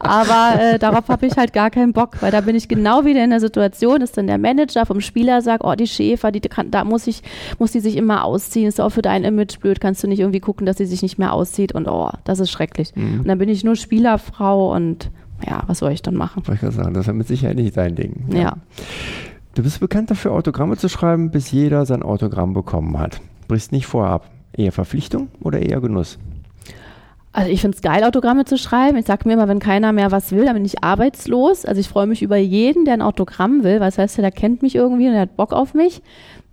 Aber 0.00 0.60
äh, 0.60 0.78
darauf 0.78 1.08
habe 1.08 1.24
ich 1.24 1.38
halt 1.38 1.54
gar 1.54 1.70
keinen 1.70 1.94
Bock, 1.94 2.20
weil 2.20 2.30
da 2.30 2.42
bin 2.42 2.54
ich 2.54 2.68
genau 2.68 3.06
wieder 3.06 3.24
in 3.24 3.30
der 3.30 3.40
Situation, 3.40 4.00
dass 4.00 4.12
dann 4.12 4.26
der 4.26 4.36
Manager 4.36 4.84
vom 4.84 5.00
Spieler 5.00 5.40
sagt, 5.40 5.64
oh, 5.64 5.74
die 5.74 5.86
Schäfer, 5.86 6.30
die 6.30 6.40
kann, 6.40 6.70
da 6.70 6.84
muss 6.84 7.06
ich, 7.06 7.22
muss 7.58 7.72
die 7.72 7.80
sich 7.80 7.96
immer 7.96 8.22
ausziehen, 8.22 8.68
ist 8.68 8.82
auch 8.82 8.90
für 8.90 9.00
dein 9.00 9.24
Image 9.24 9.60
blöd, 9.60 9.80
kannst 9.80 10.02
du 10.02 10.08
nicht 10.08 10.20
irgendwie 10.20 10.40
gucken, 10.40 10.66
dass 10.66 10.76
sie 10.76 10.84
sich 10.84 11.00
nicht 11.00 11.18
mehr 11.18 11.32
auszieht 11.32 11.74
und 11.74 11.88
oh, 11.88 12.10
das 12.24 12.38
ist 12.38 12.50
schrecklich. 12.50 12.94
Mhm. 12.94 13.20
Und 13.20 13.28
dann 13.28 13.38
bin 13.38 13.48
ich 13.48 13.64
nur 13.64 13.76
Spielerfrau 13.76 14.74
und 14.74 15.10
ja, 15.46 15.62
was 15.68 15.78
soll 15.78 15.92
ich 15.92 16.02
dann 16.02 16.16
machen? 16.16 16.42
Ich 16.52 16.60
kann 16.60 16.70
sagen, 16.70 16.92
das 16.92 17.08
ist 17.08 17.14
mit 17.14 17.26
Sicherheit 17.26 17.56
nicht 17.56 17.78
dein 17.78 17.94
Ding. 17.94 18.26
ja. 18.30 18.38
ja. 18.38 18.56
Du 19.54 19.62
bist 19.62 19.78
bekannt 19.78 20.10
dafür, 20.10 20.32
Autogramme 20.32 20.76
zu 20.76 20.88
schreiben, 20.88 21.30
bis 21.30 21.52
jeder 21.52 21.86
sein 21.86 22.02
Autogramm 22.02 22.54
bekommen 22.54 22.98
hat. 22.98 23.20
Brichst 23.46 23.70
nicht 23.70 23.86
vorab. 23.86 24.33
Eher 24.56 24.72
Verpflichtung 24.72 25.28
oder 25.40 25.60
eher 25.60 25.80
Genuss? 25.80 26.18
Also 27.32 27.50
ich 27.50 27.60
finde 27.60 27.74
es 27.74 27.82
geil, 27.82 28.04
Autogramme 28.04 28.44
zu 28.44 28.56
schreiben. 28.56 28.96
Ich 28.96 29.06
sage 29.06 29.26
mir 29.26 29.34
immer, 29.34 29.48
wenn 29.48 29.58
keiner 29.58 29.92
mehr 29.92 30.12
was 30.12 30.30
will, 30.30 30.44
dann 30.44 30.54
bin 30.54 30.64
ich 30.64 30.84
arbeitslos. 30.84 31.64
Also 31.64 31.80
ich 31.80 31.88
freue 31.88 32.06
mich 32.06 32.22
über 32.22 32.36
jeden, 32.36 32.84
der 32.84 32.94
ein 32.94 33.02
Autogramm 33.02 33.64
will, 33.64 33.80
weil 33.80 33.88
das 33.88 33.98
heißt, 33.98 34.18
der 34.18 34.30
kennt 34.30 34.62
mich 34.62 34.76
irgendwie 34.76 35.08
und 35.08 35.14
der 35.14 35.22
hat 35.22 35.36
Bock 35.36 35.52
auf 35.52 35.74
mich. 35.74 36.00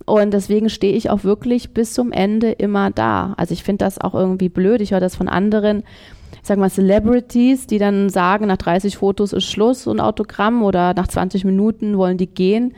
Und 0.06 0.34
deswegen 0.34 0.68
stehe 0.68 0.94
ich 0.94 1.08
auch 1.08 1.22
wirklich 1.22 1.72
bis 1.72 1.94
zum 1.94 2.10
Ende 2.10 2.50
immer 2.50 2.90
da. 2.90 3.34
Also 3.36 3.52
ich 3.54 3.62
finde 3.62 3.84
das 3.84 4.00
auch 4.00 4.14
irgendwie 4.14 4.48
blöd. 4.48 4.80
Ich 4.80 4.90
höre 4.90 4.98
das 4.98 5.14
von 5.14 5.28
anderen, 5.28 5.84
ich 6.32 6.48
sag 6.48 6.58
mal 6.58 6.68
Celebrities, 6.68 7.68
die 7.68 7.78
dann 7.78 8.08
sagen, 8.08 8.46
nach 8.46 8.56
30 8.56 8.96
Fotos 8.96 9.32
ist 9.32 9.44
Schluss 9.44 9.86
und 9.86 10.00
Autogramm 10.00 10.64
oder 10.64 10.94
nach 10.94 11.06
20 11.06 11.44
Minuten 11.44 11.96
wollen 11.96 12.18
die 12.18 12.26
gehen. 12.26 12.74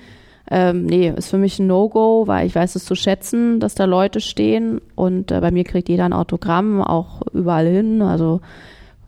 Ähm, 0.50 0.84
nee, 0.84 1.08
ist 1.08 1.30
für 1.30 1.38
mich 1.38 1.58
ein 1.58 1.66
No-Go, 1.66 2.26
weil 2.26 2.46
ich 2.46 2.54
weiß 2.54 2.74
es 2.74 2.84
zu 2.84 2.94
schätzen, 2.94 3.60
dass 3.60 3.74
da 3.74 3.86
Leute 3.86 4.20
stehen 4.20 4.80
und 4.94 5.30
äh, 5.30 5.40
bei 5.40 5.50
mir 5.50 5.64
kriegt 5.64 5.88
jeder 5.88 6.04
ein 6.04 6.12
Autogramm, 6.12 6.82
auch 6.82 7.22
überall 7.32 7.66
hin. 7.66 8.02
Also 8.02 8.40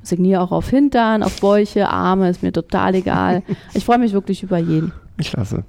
signiere 0.03 0.41
auch 0.41 0.53
auf 0.53 0.71
Hintern, 0.71 1.23
auf 1.23 1.41
Bäuche, 1.41 1.89
Arme, 1.89 2.31
ist 2.31 2.43
mir 2.43 2.53
total 2.53 2.95
egal. 2.95 3.43
Ich 3.75 3.85
freue 3.85 3.99
mich 3.99 4.13
wirklich 4.13 4.43
über 4.43 4.59
jeden. 4.59 4.93
Klasse. 5.19 5.65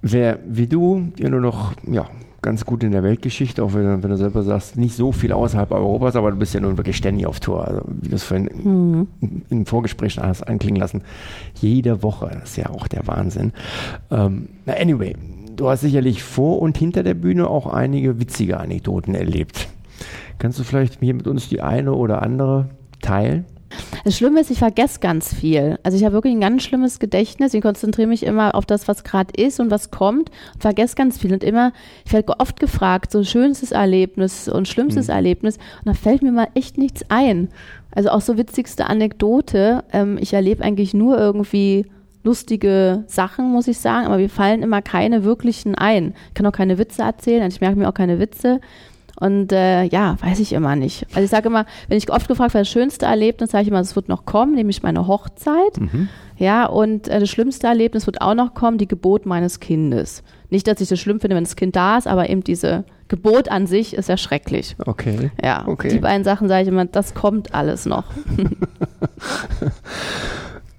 Wer 0.00 0.38
wie 0.46 0.66
du, 0.66 1.12
ja 1.18 1.28
nur 1.28 1.40
noch 1.40 1.72
ja, 1.86 2.06
ganz 2.42 2.66
gut 2.66 2.82
in 2.82 2.90
der 2.90 3.04
Weltgeschichte, 3.04 3.62
auch 3.62 3.72
wenn, 3.72 4.02
wenn, 4.02 4.10
du 4.10 4.16
selber 4.16 4.42
sagst, 4.42 4.76
nicht 4.76 4.96
so 4.96 5.12
viel 5.12 5.32
außerhalb 5.32 5.70
Europas, 5.70 6.16
aber 6.16 6.32
du 6.32 6.36
bist 6.36 6.52
ja 6.54 6.60
nun 6.60 6.76
wirklich 6.76 6.96
ständig 6.96 7.26
auf 7.26 7.40
Tour. 7.40 7.66
Also, 7.66 7.82
wie 7.86 8.08
du 8.08 8.16
es 8.16 8.24
vorhin 8.24 8.50
mhm. 9.20 9.42
im 9.48 9.64
Vorgespräch 9.64 10.18
hast 10.18 10.42
anklingen 10.42 10.80
lassen. 10.80 11.02
Jede 11.60 12.02
Woche, 12.02 12.30
das 12.40 12.50
ist 12.50 12.56
ja 12.56 12.70
auch 12.70 12.88
der 12.88 13.06
Wahnsinn. 13.06 13.52
Ähm, 14.10 14.48
na, 14.66 14.74
anyway, 14.74 15.14
du 15.56 15.68
hast 15.68 15.82
sicherlich 15.82 16.22
vor 16.22 16.60
und 16.60 16.76
hinter 16.76 17.04
der 17.04 17.14
Bühne 17.14 17.48
auch 17.48 17.66
einige 17.66 18.18
witzige 18.18 18.58
Anekdoten 18.58 19.14
erlebt. 19.14 19.68
Kannst 20.38 20.58
du 20.58 20.64
vielleicht 20.64 20.98
hier 21.00 21.14
mit 21.14 21.28
uns 21.28 21.48
die 21.48 21.60
eine 21.60 21.92
oder 21.92 22.22
andere 22.22 22.70
teilen? 23.00 23.44
Das 24.04 24.16
Schlimme 24.16 24.40
ist, 24.40 24.50
ich 24.50 24.58
vergesse 24.58 25.00
ganz 25.00 25.34
viel. 25.34 25.78
Also 25.82 25.96
ich 25.96 26.04
habe 26.04 26.14
wirklich 26.14 26.34
ein 26.34 26.40
ganz 26.40 26.62
schlimmes 26.62 26.98
Gedächtnis. 26.98 27.54
Ich 27.54 27.62
konzentriere 27.62 28.08
mich 28.08 28.24
immer 28.24 28.54
auf 28.54 28.66
das, 28.66 28.88
was 28.88 29.04
gerade 29.04 29.32
ist 29.40 29.60
und 29.60 29.70
was 29.70 29.90
kommt 29.90 30.30
und 30.54 30.60
vergesse 30.60 30.96
ganz 30.96 31.18
viel. 31.18 31.32
Und 31.32 31.44
immer, 31.44 31.72
ich 32.04 32.12
werde 32.12 32.34
oft 32.38 32.58
gefragt, 32.58 33.12
so 33.12 33.22
schönstes 33.24 33.72
Erlebnis 33.72 34.48
und 34.48 34.68
schlimmstes 34.68 35.08
mhm. 35.08 35.14
Erlebnis. 35.14 35.56
Und 35.56 35.86
da 35.86 35.94
fällt 35.94 36.22
mir 36.22 36.32
mal 36.32 36.48
echt 36.54 36.78
nichts 36.78 37.04
ein. 37.08 37.48
Also 37.94 38.10
auch 38.10 38.20
so 38.20 38.36
witzigste 38.36 38.86
Anekdote. 38.86 39.84
Ähm, 39.92 40.18
ich 40.20 40.32
erlebe 40.32 40.64
eigentlich 40.64 40.94
nur 40.94 41.18
irgendwie 41.18 41.86
lustige 42.24 43.04
Sachen, 43.06 43.50
muss 43.50 43.68
ich 43.68 43.78
sagen, 43.78 44.06
aber 44.06 44.16
mir 44.16 44.28
fallen 44.28 44.62
immer 44.62 44.80
keine 44.80 45.24
wirklichen 45.24 45.74
ein. 45.74 46.14
Ich 46.28 46.34
kann 46.34 46.46
auch 46.46 46.52
keine 46.52 46.78
Witze 46.78 47.02
erzählen, 47.02 47.48
ich 47.48 47.60
merke 47.60 47.76
mir 47.78 47.88
auch 47.88 47.94
keine 47.94 48.18
Witze. 48.18 48.60
Und 49.20 49.52
äh, 49.52 49.84
ja, 49.84 50.16
weiß 50.20 50.40
ich 50.40 50.52
immer 50.52 50.74
nicht. 50.74 51.06
Also 51.10 51.22
ich 51.22 51.30
sage 51.30 51.48
immer, 51.48 51.66
wenn 51.88 51.98
ich 51.98 52.10
oft 52.10 52.28
gefragt 52.28 52.54
werde, 52.54 52.62
das 52.62 52.72
schönste 52.72 53.06
Erlebnis, 53.06 53.50
sage 53.50 53.62
ich 53.62 53.68
immer, 53.68 53.80
es 53.80 53.94
wird 53.94 54.08
noch 54.08 54.24
kommen, 54.24 54.54
nämlich 54.54 54.82
meine 54.82 55.06
Hochzeit. 55.06 55.78
Mhm. 55.78 56.08
Ja, 56.38 56.66
und 56.66 57.08
äh, 57.08 57.20
das 57.20 57.30
schlimmste 57.30 57.66
Erlebnis 57.66 58.06
wird 58.06 58.20
auch 58.20 58.34
noch 58.34 58.54
kommen, 58.54 58.78
die 58.78 58.88
Geburt 58.88 59.26
meines 59.26 59.60
Kindes. 59.60 60.22
Nicht, 60.50 60.66
dass 60.66 60.80
ich 60.80 60.88
das 60.88 60.98
schlimm 60.98 61.20
finde, 61.20 61.36
wenn 61.36 61.44
das 61.44 61.56
Kind 61.56 61.76
da 61.76 61.98
ist, 61.98 62.08
aber 62.08 62.30
eben 62.30 62.42
diese 62.42 62.84
Geburt 63.08 63.50
an 63.50 63.66
sich 63.66 63.94
ist 63.94 64.08
ja 64.08 64.16
schrecklich. 64.16 64.74
Okay. 64.84 65.30
Ja, 65.42 65.68
okay. 65.68 65.88
die 65.88 65.98
beiden 65.98 66.24
Sachen 66.24 66.48
sage 66.48 66.62
ich 66.62 66.68
immer, 66.68 66.86
das 66.86 67.14
kommt 67.14 67.54
alles 67.54 67.86
noch. 67.86 68.04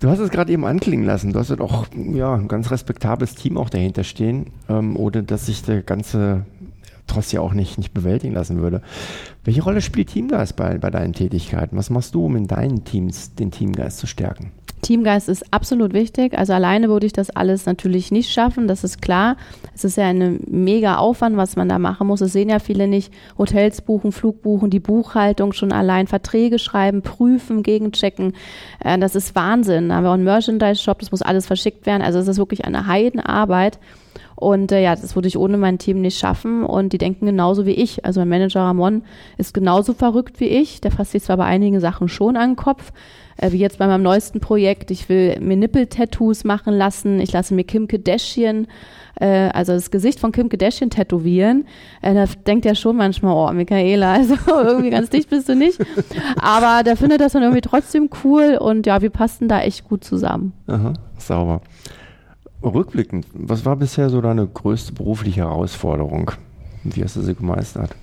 Du 0.04 0.10
hast 0.10 0.20
es 0.20 0.32
gerade 0.32 0.52
eben 0.52 0.66
anklingen 0.66 1.06
lassen. 1.06 1.32
Du 1.32 1.40
hast 1.40 1.50
ja 1.50 1.58
auch 1.62 1.86
ja, 2.14 2.36
ein 2.36 2.50
ganz 2.50 2.72
respektables 2.72 3.36
Team 3.36 3.58
auch 3.58 3.70
dahinter 3.70 4.04
stehen, 4.04 4.48
ähm, 4.68 4.98
ohne 4.98 5.24
dass 5.24 5.46
sich 5.46 5.64
der 5.64 5.82
ganze 5.82 6.46
trotz 7.08 7.32
ja 7.32 7.42
auch 7.42 7.54
nicht, 7.54 7.78
nicht 7.78 7.94
bewältigen 7.94 8.34
lassen 8.34 8.62
würde. 8.62 8.82
Welche 9.44 9.64
Rolle 9.64 9.82
spielt 9.82 10.10
Teamgeist 10.10 10.56
bei, 10.56 10.78
bei 10.78 10.90
deinen 10.90 11.14
Tätigkeiten? 11.14 11.78
Was 11.78 11.90
machst 11.90 12.16
du, 12.16 12.26
um 12.26 12.36
in 12.36 12.48
deinen 12.48 12.84
Teams 12.84 13.36
den 13.36 13.52
Teamgeist 13.52 13.98
zu 13.98 14.08
stärken? 14.08 14.52
Teamgeist 14.84 15.30
ist 15.30 15.52
absolut 15.52 15.94
wichtig. 15.94 16.38
Also 16.38 16.54
alleine 16.54 16.90
würde 16.90 17.08
ich 17.08 17.14
das 17.14 17.32
alles 17.32 17.66
natürlich 17.66 18.12
nicht 18.12 18.32
schaffen, 18.32 18.68
das 18.68 18.84
ist 18.84 19.02
klar. 19.02 19.38
Es 19.74 19.84
ist 19.84 19.98
ja 19.98 20.06
ein 20.06 20.42
mega 20.46 20.98
Aufwand, 20.98 21.38
was 21.38 21.56
man 21.56 21.70
da 21.70 21.80
machen 21.80 22.06
muss. 22.06 22.20
Das 22.20 22.34
sehen 22.34 22.50
ja 22.50 22.60
viele 22.60 22.88
nicht. 22.88 23.12
Hotels 23.38 23.82
buchen, 23.82 24.12
Flug 24.12 24.44
buchen, 24.44 24.70
die 24.70 24.80
Buchhaltung 24.80 25.54
schon 25.54 25.72
allein, 25.72 26.06
Verträge 26.06 26.60
schreiben, 26.60 27.02
prüfen, 27.02 27.64
gegenchecken. 27.64 28.34
Äh, 28.84 29.00
das 29.00 29.16
ist 29.16 29.36
Wahnsinn. 29.36 29.90
Da 29.90 29.96
haben 29.96 30.04
wir 30.04 30.10
auch 30.10 30.16
einen 30.16 30.26
Merchandise-Shop, 30.26 31.00
das 31.00 31.12
muss 31.12 31.22
alles 31.22 31.48
verschickt 31.48 31.86
werden. 31.86 32.04
Also 32.04 32.20
es 32.20 32.28
ist 32.28 32.38
wirklich 32.38 32.66
eine 32.66 32.86
Heidenarbeit. 32.86 33.80
Und 34.36 34.72
äh, 34.72 34.82
ja, 34.82 34.96
das 34.96 35.16
würde 35.16 35.28
ich 35.28 35.38
ohne 35.38 35.58
mein 35.58 35.78
Team 35.78 36.02
nicht 36.02 36.18
schaffen. 36.18 36.64
Und 36.64 36.94
die 36.94 36.98
denken 36.98 37.26
genauso 37.26 37.66
wie 37.66 37.72
ich. 37.72 38.04
Also 38.06 38.20
mein 38.22 38.30
Manager 38.30 38.62
Ramon 38.62 39.04
ist 39.38 39.54
genauso 39.54 39.94
verrückt 39.94 40.40
wie 40.40 40.48
ich. 40.48 40.82
Der 40.82 40.92
fasst 40.92 41.12
sich 41.12 41.24
zwar 41.24 41.38
bei 41.38 41.46
einigen 41.46 41.80
Sachen 41.80 42.08
schon 42.08 42.36
an 42.36 42.52
den 42.52 42.56
Kopf, 42.56 42.92
äh, 43.38 43.52
wie 43.52 43.58
jetzt 43.58 43.78
bei 43.78 43.88
meinem 43.88 44.04
neuesten 44.04 44.40
Projekt. 44.40 44.92
Ich 44.92 45.10
will 45.10 45.40
mir 45.40 45.58
Nippel-Tattoos 45.58 46.44
machen 46.44 46.74
lassen. 46.74 47.20
Ich 47.20 47.32
lasse 47.32 47.54
mir 47.54 47.64
Kim 47.64 47.88
Kardashian, 47.88 48.68
äh, 49.20 49.50
also 49.54 49.74
das 49.74 49.92
Gesicht 49.92 50.20
von 50.20 50.32
Kim 50.32 50.50
Kardashian 50.50 50.90
tätowieren. 50.90 51.66
Äh, 52.02 52.14
da 52.14 52.26
denkt 52.48 52.66
er 52.66 52.76
schon 52.76 52.98
manchmal, 52.98 53.36
oh, 53.36 53.54
Michaela, 53.54 54.14
also 54.16 54.36
irgendwie 54.48 54.90
ganz 54.90 55.10
dicht 55.10 55.30
bist 55.30 55.48
du 55.48 55.56
nicht. 55.56 55.80
Aber 56.42 56.84
der 56.84 56.98
findet 56.98 57.22
das 57.22 57.34
dann 57.34 57.44
irgendwie 57.44 57.62
trotzdem 57.62 58.10
cool 58.24 58.58
und 58.60 58.88
ja, 58.88 59.02
wir 59.02 59.10
passen 59.12 59.48
da 59.48 59.62
echt 59.62 59.88
gut 59.88 60.04
zusammen. 60.04 60.54
Aha, 60.68 60.94
sauber. 61.18 61.62
Rückblickend, 62.64 63.26
was 63.34 63.66
war 63.66 63.76
bisher 63.76 64.10
so 64.10 64.22
deine 64.22 64.48
größte 64.48 64.94
berufliche 64.94 65.42
Herausforderung? 65.42 66.32
Wie 66.84 67.04
hast 67.04 67.16
du 67.16 67.22
sie 67.22 67.36
gemeistert? 67.36 67.96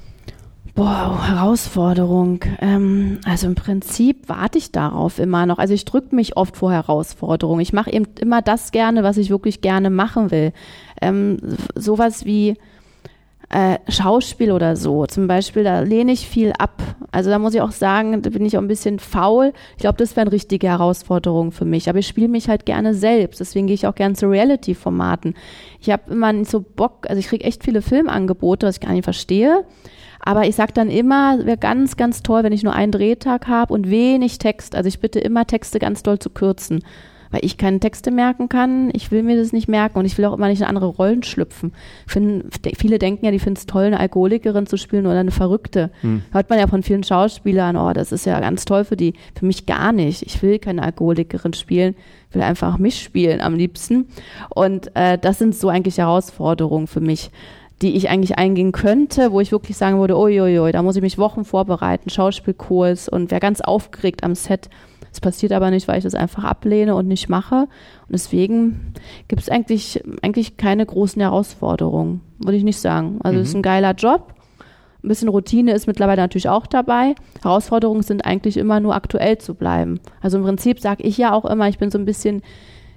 Boah, 0.75 1.27
Herausforderung. 1.27 2.45
Ähm, 2.61 3.19
also 3.25 3.47
im 3.47 3.55
Prinzip 3.55 4.29
warte 4.29 4.59
ich 4.59 4.73
darauf 4.73 5.19
immer 5.19 5.47
noch. 5.47 5.59
Also 5.59 5.75
ich 5.75 5.85
drücke 5.85 6.15
mich 6.15 6.37
oft 6.37 6.57
vor 6.57 6.73
Herausforderungen. 6.73 7.61
Ich 7.61 7.73
mache 7.73 7.93
eben 7.93 8.07
immer 8.21 8.41
das 8.41 8.71
gerne, 8.71 9.03
was 9.03 9.17
ich 9.17 9.31
wirklich 9.31 9.63
gerne 9.63 9.91
machen 9.91 10.31
will. 10.31 10.53
Ähm, 11.03 11.39
sowas 11.75 12.25
wie 12.25 12.57
äh, 13.51 13.79
Schauspiel 13.89 14.53
oder 14.53 14.77
so. 14.77 15.07
Zum 15.07 15.27
Beispiel, 15.27 15.65
da 15.65 15.81
lehne 15.81 16.13
ich 16.13 16.29
viel 16.29 16.53
ab. 16.57 16.81
Also 17.11 17.31
da 17.31 17.39
muss 17.41 17.53
ich 17.53 17.61
auch 17.61 17.73
sagen, 17.73 18.23
da 18.23 18.31
bin 18.31 18.47
ich 18.47 18.57
auch 18.57 18.63
ein 18.63 18.69
bisschen 18.69 19.01
faul. 19.01 19.53
Ich 19.73 19.81
glaube, 19.81 19.99
das 19.99 20.15
wäre 20.15 20.23
eine 20.23 20.33
richtige 20.33 20.69
Herausforderung 20.69 21.51
für 21.51 21.65
mich. 21.65 21.89
Aber 21.89 21.99
ich 21.99 22.07
spiele 22.07 22.29
mich 22.29 22.49
halt 22.49 22.65
gerne 22.65 22.95
selbst. 22.95 23.41
Deswegen 23.41 23.67
gehe 23.67 23.75
ich 23.75 23.89
auch 23.89 23.97
gerne 23.97 24.15
zu 24.15 24.29
Reality-Formaten. 24.29 25.35
Ich 25.81 25.91
habe 25.91 26.13
immer 26.13 26.33
nicht 26.33 26.51
so 26.51 26.61
Bock, 26.61 27.07
also 27.09 27.19
ich 27.19 27.27
kriege 27.27 27.45
echt 27.45 27.65
viele 27.65 27.83
Filmangebote, 27.83 28.69
was 28.69 28.77
ich 28.77 28.83
gar 28.83 28.93
nicht 28.93 29.05
verstehe. 29.05 29.65
Aber 30.21 30.47
ich 30.47 30.55
sage 30.55 30.73
dann 30.73 30.89
immer, 30.89 31.45
wäre 31.45 31.57
ganz, 31.57 31.97
ganz 31.97 32.23
toll, 32.23 32.45
wenn 32.45 32.53
ich 32.53 32.63
nur 32.63 32.75
einen 32.75 32.93
Drehtag 32.93 33.49
habe 33.49 33.75
und 33.75 33.91
wenig 33.91 34.39
Text. 34.39 34.77
Also 34.77 34.87
ich 34.87 35.01
bitte 35.01 35.19
immer 35.19 35.47
Texte 35.47 35.81
ganz 35.81 36.05
doll 36.05 36.21
zu 36.21 36.31
kürzen, 36.31 36.85
weil 37.31 37.45
ich 37.45 37.57
keine 37.57 37.81
Texte 37.81 38.11
merken 38.11 38.49
kann. 38.49 38.91
Ich 38.93 39.11
will 39.11 39.23
mir 39.23 39.37
das 39.37 39.53
nicht 39.53 39.69
merken 39.69 39.99
und 39.99 40.05
ich 40.05 40.17
will 40.19 40.25
auch 40.25 40.35
immer 40.35 40.49
nicht 40.49 40.61
in 40.61 40.67
andere 40.67 40.87
Rollen 40.87 41.23
schlüpfen. 41.23 41.73
Find, 42.07 42.45
viele 42.77 42.99
denken 42.99 43.25
ja, 43.25 43.31
die 43.31 43.39
finden 43.39 43.59
es 43.59 43.67
toll, 43.67 43.85
eine 43.85 44.01
Alkoholikerin 44.01 44.67
zu 44.67 44.77
spielen 44.77 45.07
oder 45.07 45.21
eine 45.21 45.31
Verrückte. 45.31 45.91
Hm. 46.01 46.23
Hört 46.33 46.51
man 46.51 46.59
ja 46.59 46.67
von 46.67 46.83
vielen 46.83 47.05
Schauspielern, 47.05 47.77
oh, 47.77 47.93
das 47.93 48.13
ist 48.13 48.27
ja 48.27 48.39
ganz 48.41 48.65
toll 48.65 48.85
für 48.85 48.97
die. 48.97 49.15
Für 49.35 49.47
mich 49.47 49.67
gar 49.67 49.93
nicht. 49.93 50.23
Ich 50.23 50.43
will 50.43 50.59
keine 50.59 50.83
Alkoholikerin 50.83 51.55
spielen. 51.55 51.95
Will 52.33 52.43
einfach 52.43 52.79
mich 52.79 53.03
spielen 53.03 53.41
am 53.41 53.55
liebsten. 53.55 54.07
Und 54.51 54.95
äh, 54.95 55.19
das 55.19 55.39
sind 55.39 55.55
so 55.55 55.69
eigentlich 55.69 55.99
Herausforderungen 55.99 56.87
für 56.87 57.01
mich 57.01 57.31
die 57.83 57.97
ich 57.97 58.11
eigentlich 58.11 58.39
eingehen 58.39 58.73
könnte, 58.73 59.33
wo 59.33 59.41
ich 59.41 59.53
wirklich 59.53 59.77
sagen 59.77 59.99
würde, 59.99 60.19
uiuiui, 60.19 60.73
da 60.73 60.83
muss 60.83 60.97
ich 60.97 61.03
mich 61.03 61.19
Wochen 61.19 61.45
vorbereiten, 61.45 62.11
Schauspielkurs 62.11 63.09
und 63.09 63.31
wäre 63.31 63.41
ganz 63.41 63.61
aufgeregt 63.61 64.23
am 64.23 64.35
Set. 64.35 64.69
Es 65.13 65.21
passiert 65.21 65.53
aber 65.53 65.71
nicht, 65.71 65.89
weil 65.89 65.99
ich 65.99 66.05
das 66.05 66.15
einfach 66.15 66.45
ablehne 66.45 66.95
und 66.95 67.09
nicht 67.09 67.29
mache. 67.29 67.63
Und 67.63 68.13
deswegen 68.13 68.95
gibt 69.29 69.43
es 69.43 69.49
eigentlich, 69.49 70.03
eigentlich 70.23 70.57
keine 70.57 70.87
großen 70.87 71.21
Herausforderungen, 71.21 72.21
würde 72.39 72.57
ich 72.57 72.65
nicht 72.65 72.79
sagen. 72.79 73.19
Also 73.23 73.39
es 73.39 73.49
mhm. 73.49 73.49
ist 73.49 73.55
ein 73.57 73.63
geiler 73.63 73.95
Job. 73.95 74.35
Ein 75.03 75.09
bisschen 75.09 75.29
Routine 75.29 75.73
ist 75.73 75.87
mittlerweile 75.87 76.21
natürlich 76.21 76.49
auch 76.49 76.67
dabei. 76.67 77.15
Herausforderungen 77.43 78.03
sind 78.03 78.25
eigentlich 78.25 78.59
immer 78.59 78.81
nur 78.81 78.95
aktuell 78.95 79.39
zu 79.39 79.55
bleiben. 79.55 79.99
Also 80.21 80.37
im 80.37 80.45
Prinzip 80.45 80.79
sage 80.79 81.03
ich 81.03 81.17
ja 81.17 81.33
auch 81.33 81.47
immer, 81.47 81.69
ich 81.69 81.79
bin 81.79 81.91
so 81.91 81.99
ein 81.99 82.05
bisschen 82.05 82.43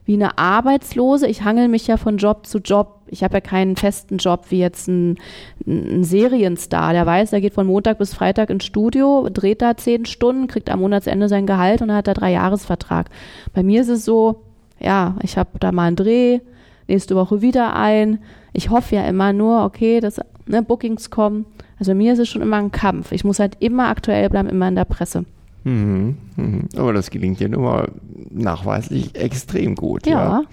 wie 0.06 0.16
eine 0.16 0.38
Arbeitslose. 0.38 1.28
Ich 1.28 1.44
hangel 1.44 1.70
mich 1.70 1.88
ja 1.88 1.98
von 1.98 2.18
Job 2.18 2.46
zu 2.46 2.60
Job. 2.60 3.03
Ich 3.14 3.24
habe 3.24 3.36
ja 3.36 3.42
keinen 3.42 3.76
festen 3.76 4.18
Job 4.18 4.46
wie 4.50 4.60
jetzt 4.60 4.88
ein, 4.88 5.18
ein, 5.66 6.04
Serienstar. 6.04 6.94
Der 6.94 7.06
weiß, 7.06 7.32
er 7.32 7.42
geht 7.42 7.54
von 7.54 7.68
Montag 7.68 8.00
bis 8.00 8.14
Freitag 8.14 8.50
ins 8.50 8.66
Studio, 8.66 9.30
dreht 9.32 9.62
da 9.62 9.78
zehn 9.78 10.06
Stunden, 10.06 10.48
kriegt 10.48 10.70
am 10.70 10.82
Monatsende 10.82 11.30
sein 11.30 11.46
Gehalt 11.46 11.82
und 11.82 11.94
hat 11.94 12.08
er 12.08 12.16
drei 12.16 12.32
Jahresvertrag. 12.32 13.10
Bei 13.54 13.62
mir 13.62 13.82
ist 13.82 13.90
es 13.90 14.04
so, 14.04 14.42
ja, 14.80 15.16
ich 15.22 15.38
habe 15.38 15.60
da 15.60 15.72
mal 15.72 15.88
einen 15.88 15.96
Dreh, 15.96 16.40
nächste 16.88 17.16
Woche 17.16 17.42
wieder 17.42 17.76
ein. 17.76 18.20
Ich 18.52 18.72
hoffe 18.72 18.96
ja 18.96 19.06
immer 19.06 19.32
nur, 19.32 19.64
okay, 19.64 20.00
dass 20.00 20.20
ne, 20.48 20.64
Bookings 20.64 21.10
kommen. 21.10 21.46
Also 21.80 21.92
bei 21.92 21.96
mir 21.96 22.14
ist 22.14 22.20
es 22.20 22.30
schon 22.30 22.42
immer 22.42 22.58
ein 22.58 22.72
Kampf. 22.72 23.12
Ich 23.12 23.24
muss 23.24 23.40
halt 23.40 23.58
immer 23.60 23.90
aktuell 23.90 24.30
bleiben, 24.30 24.50
immer 24.50 24.68
in 24.68 24.76
der 24.76 24.86
Presse. 24.86 25.26
Mhm, 25.64 26.18
mhm. 26.36 26.70
Aber 26.76 26.94
das 26.94 27.10
gelingt 27.10 27.40
dir 27.40 27.50
nun 27.50 27.64
mal 27.64 27.92
nachweislich 28.32 29.16
extrem 29.16 29.76
gut. 29.76 30.06
Ja. 30.06 30.42
ja. 30.42 30.44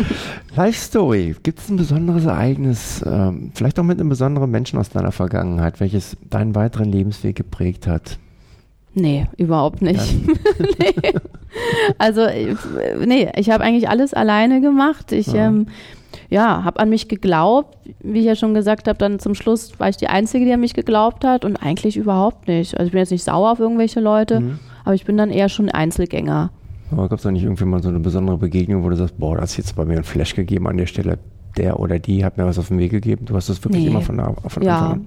Life 0.56 0.80
Story. 0.80 1.34
Gibt 1.42 1.58
es 1.58 1.68
ein 1.68 1.76
besonderes 1.76 2.24
Ereignis, 2.24 3.04
ähm, 3.06 3.50
vielleicht 3.54 3.78
auch 3.78 3.84
mit 3.84 3.98
einem 3.98 4.08
besonderen 4.08 4.50
Menschen 4.50 4.78
aus 4.78 4.90
deiner 4.90 5.12
Vergangenheit, 5.12 5.80
welches 5.80 6.16
deinen 6.28 6.54
weiteren 6.54 6.90
Lebensweg 6.90 7.36
geprägt 7.36 7.86
hat? 7.86 8.18
Nee, 8.94 9.26
überhaupt 9.36 9.82
nicht. 9.82 10.14
nee. 10.78 11.12
Also, 11.98 12.22
äh, 12.22 12.56
nee, 13.04 13.30
ich 13.36 13.50
habe 13.50 13.64
eigentlich 13.64 13.88
alles 13.88 14.14
alleine 14.14 14.60
gemacht. 14.60 15.12
Ich 15.12 15.28
ja. 15.28 15.46
ähm, 15.46 15.66
ja, 16.30 16.62
habe 16.64 16.80
an 16.80 16.88
mich 16.88 17.08
geglaubt. 17.08 17.76
Wie 18.02 18.20
ich 18.20 18.24
ja 18.24 18.36
schon 18.36 18.54
gesagt 18.54 18.88
habe, 18.88 18.98
dann 18.98 19.18
zum 19.18 19.34
Schluss 19.34 19.78
war 19.78 19.88
ich 19.88 19.96
die 19.96 20.06
Einzige, 20.06 20.44
die 20.44 20.52
an 20.52 20.60
mich 20.60 20.74
geglaubt 20.74 21.24
hat 21.24 21.44
und 21.44 21.56
eigentlich 21.56 21.96
überhaupt 21.96 22.48
nicht. 22.48 22.76
Also 22.78 22.86
ich 22.86 22.92
bin 22.92 23.00
jetzt 23.00 23.10
nicht 23.10 23.24
sauer 23.24 23.50
auf 23.50 23.58
irgendwelche 23.58 24.00
Leute, 24.00 24.40
mhm. 24.40 24.58
aber 24.84 24.94
ich 24.94 25.04
bin 25.04 25.16
dann 25.16 25.30
eher 25.30 25.48
schon 25.48 25.68
Einzelgänger. 25.68 26.50
Aber 26.92 27.08
gab 27.08 27.18
es 27.18 27.24
da 27.24 27.30
nicht 27.30 27.42
irgendwie 27.42 27.64
mal 27.64 27.82
so 27.82 27.88
eine 27.88 28.00
besondere 28.00 28.38
Begegnung, 28.38 28.84
wo 28.84 28.88
du 28.88 28.96
sagst, 28.96 29.18
boah, 29.18 29.36
das 29.36 29.52
hat 29.52 29.58
jetzt 29.58 29.76
bei 29.76 29.84
mir 29.84 29.98
ein 29.98 30.04
Flash 30.04 30.34
gegeben 30.34 30.66
an 30.68 30.76
der 30.76 30.86
Stelle, 30.86 31.18
der 31.56 31.78
oder 31.80 31.98
die 31.98 32.24
hat 32.24 32.36
mir 32.38 32.46
was 32.46 32.58
auf 32.58 32.68
den 32.68 32.78
Weg 32.78 32.92
gegeben. 32.92 33.26
Du 33.26 33.34
hast 33.34 33.48
das 33.48 33.62
wirklich 33.64 33.84
nee. 33.84 33.90
immer 33.90 34.00
von, 34.00 34.20
von 34.46 34.62
ja. 34.62 34.78
Anfang 34.78 34.92
an? 34.92 35.06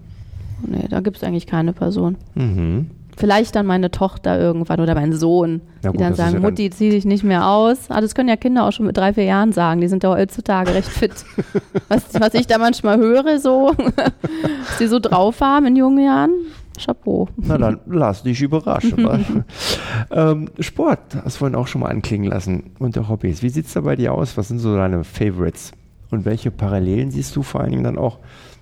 Nee, 0.65 0.87
da 0.89 0.99
gibt 0.99 1.17
es 1.17 1.23
eigentlich 1.23 1.47
keine 1.47 1.73
Person. 1.73 2.17
Mhm. 2.35 2.89
Vielleicht 3.17 3.55
dann 3.55 3.65
meine 3.65 3.91
Tochter 3.91 4.39
irgendwann 4.39 4.79
oder 4.79 4.95
mein 4.95 5.13
Sohn, 5.13 5.61
ja, 5.83 5.91
die 5.91 5.97
dann 5.97 6.15
sagen, 6.15 6.35
ja 6.35 6.39
Mutti, 6.39 6.69
zieh 6.69 6.89
dich 6.89 7.05
nicht 7.05 7.23
mehr 7.23 7.47
aus. 7.47 7.89
Ah, 7.89 8.01
das 8.01 8.15
können 8.15 8.29
ja 8.29 8.35
Kinder 8.35 8.65
auch 8.65 8.71
schon 8.71 8.85
mit 8.85 8.97
drei, 8.97 9.13
vier 9.13 9.25
Jahren 9.25 9.51
sagen. 9.51 9.81
Die 9.81 9.87
sind 9.87 10.03
ja 10.03 10.09
heutzutage 10.09 10.73
recht 10.73 10.89
fit. 10.89 11.13
was, 11.89 12.03
was 12.19 12.33
ich 12.33 12.47
da 12.47 12.57
manchmal 12.57 12.97
höre, 12.97 13.39
so, 13.39 13.71
was 13.77 14.77
die 14.79 14.87
so 14.87 14.99
drauf 14.99 15.41
haben 15.41 15.67
in 15.67 15.75
jungen 15.75 16.03
Jahren. 16.03 16.31
Chapeau. 16.77 17.29
Na 17.37 17.57
dann 17.57 17.79
lass 17.85 18.23
dich 18.23 18.41
überraschen. 18.41 19.07
ähm, 20.11 20.49
Sport, 20.59 20.99
hast 21.23 21.35
du 21.35 21.39
vorhin 21.39 21.55
auch 21.55 21.67
schon 21.67 21.81
mal 21.81 21.89
anklingen 21.89 22.29
lassen 22.29 22.71
unter 22.79 23.09
Hobbys. 23.09 23.43
Wie 23.43 23.49
sieht 23.49 23.67
es 23.67 23.73
da 23.73 23.81
bei 23.81 23.95
dir 23.95 24.13
aus? 24.13 24.37
Was 24.37 24.47
sind 24.47 24.59
so 24.59 24.75
deine 24.75 25.03
Favorites? 25.03 25.71
Und 26.09 26.25
welche 26.25 26.51
Parallelen 26.51 27.11
siehst 27.11 27.35
du 27.35 27.43
vor 27.43 27.61
allen 27.61 27.71
Dingen 27.71 27.83
dann 27.83 27.97
auch 27.97 28.19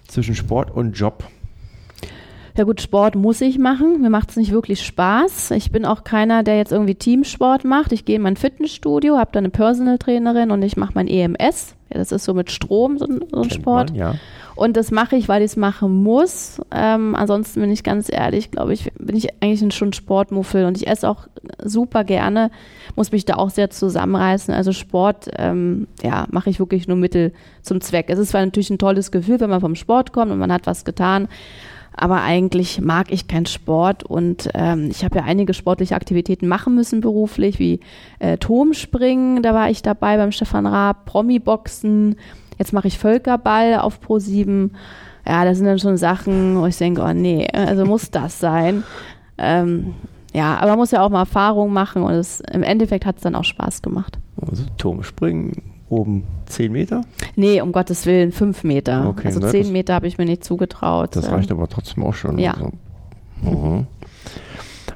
zwischen 0.07 0.35
Sport 0.35 0.71
und 0.71 0.93
Job? 0.93 1.23
Ja 2.57 2.65
gut, 2.65 2.81
Sport 2.81 3.15
muss 3.15 3.41
ich 3.41 3.57
machen. 3.57 4.01
Mir 4.01 4.09
macht 4.09 4.31
es 4.31 4.35
nicht 4.35 4.51
wirklich 4.51 4.85
Spaß. 4.85 5.51
Ich 5.51 5.71
bin 5.71 5.85
auch 5.85 6.03
keiner, 6.03 6.43
der 6.43 6.57
jetzt 6.57 6.71
irgendwie 6.71 6.95
Teamsport 6.95 7.63
macht. 7.63 7.91
Ich 7.91 8.05
gehe 8.05 8.17
in 8.17 8.21
mein 8.21 8.35
Fitnessstudio, 8.35 9.17
habe 9.17 9.31
da 9.31 9.39
eine 9.39 9.49
Personal 9.49 9.97
Trainerin 9.97 10.51
und 10.51 10.61
ich 10.61 10.77
mache 10.77 10.91
mein 10.95 11.07
EMS. 11.07 11.75
Ja, 11.91 11.97
das 11.97 12.11
ist 12.11 12.23
so 12.23 12.33
mit 12.33 12.51
Strom 12.51 12.97
so, 12.97 13.07
so 13.31 13.41
ein 13.41 13.49
Sport. 13.49 13.91
Man, 13.91 13.99
ja. 13.99 14.15
Und 14.55 14.77
das 14.77 14.91
mache 14.91 15.15
ich, 15.15 15.27
weil 15.29 15.41
ich 15.41 15.51
es 15.51 15.57
machen 15.57 16.03
muss. 16.03 16.61
Ähm, 16.71 17.15
ansonsten 17.15 17.61
bin 17.61 17.71
ich 17.71 17.83
ganz 17.83 18.11
ehrlich, 18.11 18.51
glaube 18.51 18.73
ich, 18.73 18.91
bin 18.99 19.15
ich 19.15 19.41
eigentlich 19.41 19.75
schon 19.75 19.93
Sportmuffel 19.93 20.65
und 20.65 20.77
ich 20.77 20.87
esse 20.87 21.09
auch 21.09 21.27
super 21.63 22.03
gerne, 22.03 22.51
muss 22.95 23.11
mich 23.11 23.25
da 23.25 23.35
auch 23.35 23.49
sehr 23.49 23.69
zusammenreißen. 23.69 24.53
Also 24.53 24.71
Sport, 24.71 25.29
ähm, 25.37 25.87
ja, 26.03 26.27
mache 26.31 26.49
ich 26.49 26.59
wirklich 26.59 26.87
nur 26.87 26.97
Mittel 26.97 27.33
zum 27.61 27.81
Zweck. 27.81 28.05
Es 28.09 28.19
ist 28.19 28.29
zwar 28.29 28.45
natürlich 28.45 28.69
ein 28.69 28.77
tolles 28.77 29.11
Gefühl, 29.11 29.39
wenn 29.39 29.49
man 29.49 29.61
vom 29.61 29.75
Sport 29.75 30.11
kommt 30.11 30.31
und 30.31 30.39
man 30.39 30.51
hat 30.51 30.67
was 30.67 30.85
getan, 30.85 31.27
aber 31.95 32.21
eigentlich 32.21 32.79
mag 32.79 33.11
ich 33.11 33.27
keinen 33.27 33.45
Sport 33.45 34.03
und 34.03 34.49
ähm, 34.53 34.89
ich 34.89 35.03
habe 35.03 35.17
ja 35.17 35.23
einige 35.25 35.53
sportliche 35.53 35.95
Aktivitäten 35.95 36.47
machen 36.47 36.73
müssen 36.75 37.01
beruflich, 37.01 37.59
wie 37.59 37.79
äh, 38.19 38.37
Turmspringen, 38.37 39.43
da 39.43 39.53
war 39.53 39.69
ich 39.69 39.81
dabei 39.81 40.17
beim 40.17 40.31
Stefan 40.31 40.65
Raab, 40.65 41.05
Promi-Boxen, 41.05 42.15
jetzt 42.57 42.73
mache 42.73 42.87
ich 42.87 42.97
Völkerball 42.97 43.79
auf 43.79 43.99
Pro7. 43.99 44.71
Ja, 45.27 45.45
das 45.45 45.57
sind 45.57 45.67
dann 45.67 45.79
schon 45.79 45.97
Sachen, 45.97 46.59
wo 46.59 46.65
ich 46.65 46.77
denke, 46.77 47.01
oh 47.01 47.13
nee, 47.13 47.47
also 47.53 47.85
muss 47.85 48.09
das 48.09 48.39
sein. 48.39 48.83
Ähm, 49.37 49.93
ja, 50.33 50.57
aber 50.57 50.71
man 50.71 50.79
muss 50.79 50.91
ja 50.91 51.03
auch 51.03 51.09
mal 51.09 51.19
Erfahrung 51.19 51.73
machen 51.73 52.03
und 52.03 52.13
es, 52.13 52.39
im 52.39 52.63
Endeffekt 52.63 53.05
hat 53.05 53.17
es 53.17 53.21
dann 53.21 53.35
auch 53.35 53.43
Spaß 53.43 53.81
gemacht. 53.81 54.17
Also 54.41 54.63
Turmspringen 54.77 55.70
oben 55.91 56.23
10 56.47 56.71
Meter? 56.71 57.01
Nee, 57.35 57.61
um 57.61 57.71
Gottes 57.71 58.05
Willen, 58.05 58.31
5 58.31 58.63
Meter. 58.63 59.07
Okay, 59.09 59.27
also 59.27 59.39
ne, 59.39 59.49
10 59.49 59.63
das- 59.63 59.71
Meter 59.71 59.93
habe 59.93 60.07
ich 60.07 60.17
mir 60.17 60.25
nicht 60.25 60.43
zugetraut. 60.43 61.15
Das 61.15 61.29
reicht 61.31 61.51
aber 61.51 61.67
trotzdem 61.67 62.03
auch 62.03 62.13
schon. 62.13 62.37
Ja. 62.39 62.53
Also. 62.53 62.71
Mhm. 63.43 63.87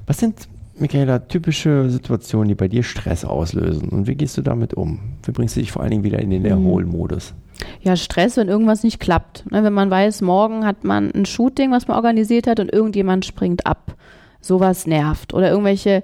Was 0.07 0.17
sind, 0.19 0.47
Michaela, 0.77 1.19
typische 1.19 1.89
Situationen, 1.89 2.47
die 2.49 2.55
bei 2.55 2.67
dir 2.67 2.83
Stress 2.83 3.25
auslösen? 3.25 3.89
Und 3.89 4.07
wie 4.07 4.15
gehst 4.15 4.37
du 4.37 4.41
damit 4.41 4.73
um? 4.73 4.99
Wie 5.23 5.31
bringst 5.31 5.55
du 5.55 5.59
dich 5.59 5.71
vor 5.71 5.81
allen 5.81 5.91
Dingen 5.91 6.03
wieder 6.03 6.19
in 6.19 6.29
den 6.29 6.41
Mhm. 6.43 6.49
Erholmodus? 6.49 7.33
Ja, 7.81 7.95
Stress, 7.95 8.35
wenn 8.37 8.49
irgendwas 8.49 8.83
nicht 8.83 8.99
klappt. 8.99 9.49
Ne, 9.51 9.63
wenn 9.63 9.73
man 9.73 9.89
weiß, 9.89 10.21
morgen 10.21 10.65
hat 10.65 10.83
man 10.83 11.11
ein 11.11 11.25
Shooting, 11.25 11.71
was 11.71 11.87
man 11.87 11.95
organisiert 11.97 12.47
hat 12.47 12.59
und 12.59 12.71
irgendjemand 12.71 13.25
springt 13.25 13.65
ab. 13.65 13.95
Sowas 14.41 14.85
nervt. 14.85 15.33
Oder 15.33 15.49
irgendwelche, 15.49 16.03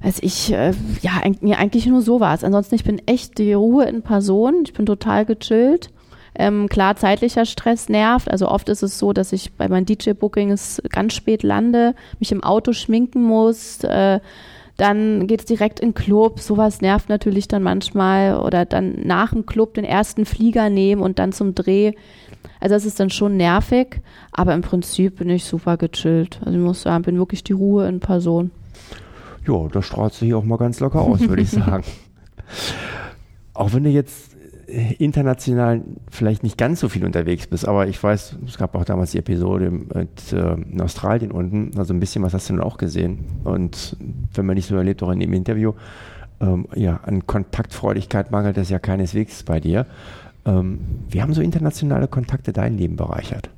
weiß 0.00 0.18
ich, 0.22 0.52
äh, 0.52 0.72
ja, 1.02 1.22
eigentlich 1.22 1.86
nur 1.86 2.02
sowas. 2.02 2.44
Ansonsten, 2.44 2.74
ich 2.74 2.84
bin 2.84 3.00
echt 3.06 3.38
die 3.38 3.54
Ruhe 3.54 3.84
in 3.84 4.02
Person. 4.02 4.62
Ich 4.64 4.72
bin 4.72 4.86
total 4.86 5.24
gechillt. 5.24 5.90
Ähm, 6.38 6.68
klar, 6.68 6.96
zeitlicher 6.96 7.46
Stress 7.46 7.88
nervt. 7.88 8.30
Also 8.30 8.48
oft 8.48 8.68
ist 8.68 8.82
es 8.82 8.98
so, 8.98 9.12
dass 9.12 9.32
ich 9.32 9.54
bei 9.54 9.68
meinen 9.68 9.86
DJ-Bookings 9.86 10.82
ganz 10.90 11.14
spät 11.14 11.42
lande, 11.42 11.94
mich 12.18 12.30
im 12.30 12.44
Auto 12.44 12.72
schminken 12.72 13.22
muss, 13.22 13.82
äh, 13.84 14.20
dann 14.76 15.26
geht's 15.26 15.46
direkt 15.46 15.80
in 15.80 15.90
den 15.90 15.94
Club. 15.94 16.40
Sowas 16.40 16.82
nervt 16.82 17.08
natürlich 17.08 17.48
dann 17.48 17.62
manchmal. 17.62 18.38
Oder 18.38 18.66
dann 18.66 19.00
nach 19.04 19.32
dem 19.32 19.46
Club 19.46 19.74
den 19.74 19.84
ersten 19.84 20.26
Flieger 20.26 20.68
nehmen 20.68 21.00
und 21.00 21.18
dann 21.18 21.32
zum 21.32 21.54
Dreh. 21.54 21.92
Also 22.60 22.74
das 22.74 22.84
ist 22.84 23.00
dann 23.00 23.10
schon 23.10 23.36
nervig, 23.36 24.00
aber 24.32 24.54
im 24.54 24.62
Prinzip 24.62 25.16
bin 25.16 25.30
ich 25.30 25.44
super 25.44 25.76
gechillt. 25.76 26.40
Also 26.44 26.58
ich 26.58 26.64
muss 26.64 26.82
sagen, 26.82 27.04
bin 27.04 27.18
wirklich 27.18 27.42
die 27.44 27.52
Ruhe 27.52 27.88
in 27.88 28.00
Person. 28.00 28.50
Ja, 29.46 29.68
da 29.68 29.82
strahlst 29.82 30.20
du 30.20 30.26
hier 30.26 30.38
auch 30.38 30.44
mal 30.44 30.58
ganz 30.58 30.80
locker 30.80 31.00
aus, 31.00 31.20
würde 31.20 31.42
ich 31.42 31.50
sagen. 31.52 31.84
Auch 33.54 33.72
wenn 33.72 33.84
du 33.84 33.90
jetzt 33.90 34.36
äh, 34.66 34.94
international 34.94 35.82
vielleicht 36.10 36.42
nicht 36.42 36.58
ganz 36.58 36.80
so 36.80 36.88
viel 36.88 37.04
unterwegs 37.04 37.46
bist, 37.46 37.66
aber 37.66 37.86
ich 37.86 38.02
weiß, 38.02 38.38
es 38.46 38.58
gab 38.58 38.74
auch 38.74 38.84
damals 38.84 39.12
die 39.12 39.18
Episode 39.18 39.70
mit 39.70 40.32
äh, 40.32 40.54
in 40.54 40.80
Australien 40.80 41.30
unten, 41.30 41.78
also 41.78 41.94
ein 41.94 42.00
bisschen 42.00 42.22
was 42.22 42.34
hast 42.34 42.48
du 42.48 42.54
dann 42.54 42.62
auch 42.62 42.76
gesehen. 42.76 43.24
Und 43.44 43.96
wenn 44.34 44.46
man 44.46 44.56
nicht 44.56 44.66
so 44.66 44.76
erlebt, 44.76 45.02
auch 45.02 45.10
in 45.10 45.20
dem 45.20 45.32
Interview, 45.32 45.72
ähm, 46.40 46.66
ja, 46.74 47.00
an 47.04 47.26
Kontaktfreudigkeit 47.26 48.30
mangelt 48.30 48.58
es 48.58 48.68
ja 48.68 48.78
keineswegs 48.78 49.42
bei 49.42 49.60
dir. 49.60 49.86
Ähm, 50.44 50.80
wie 51.08 51.22
haben 51.22 51.32
so 51.32 51.42
internationale 51.42 52.08
Kontakte 52.08 52.52
dein 52.52 52.76
Leben 52.76 52.96
bereichert? 52.96 53.50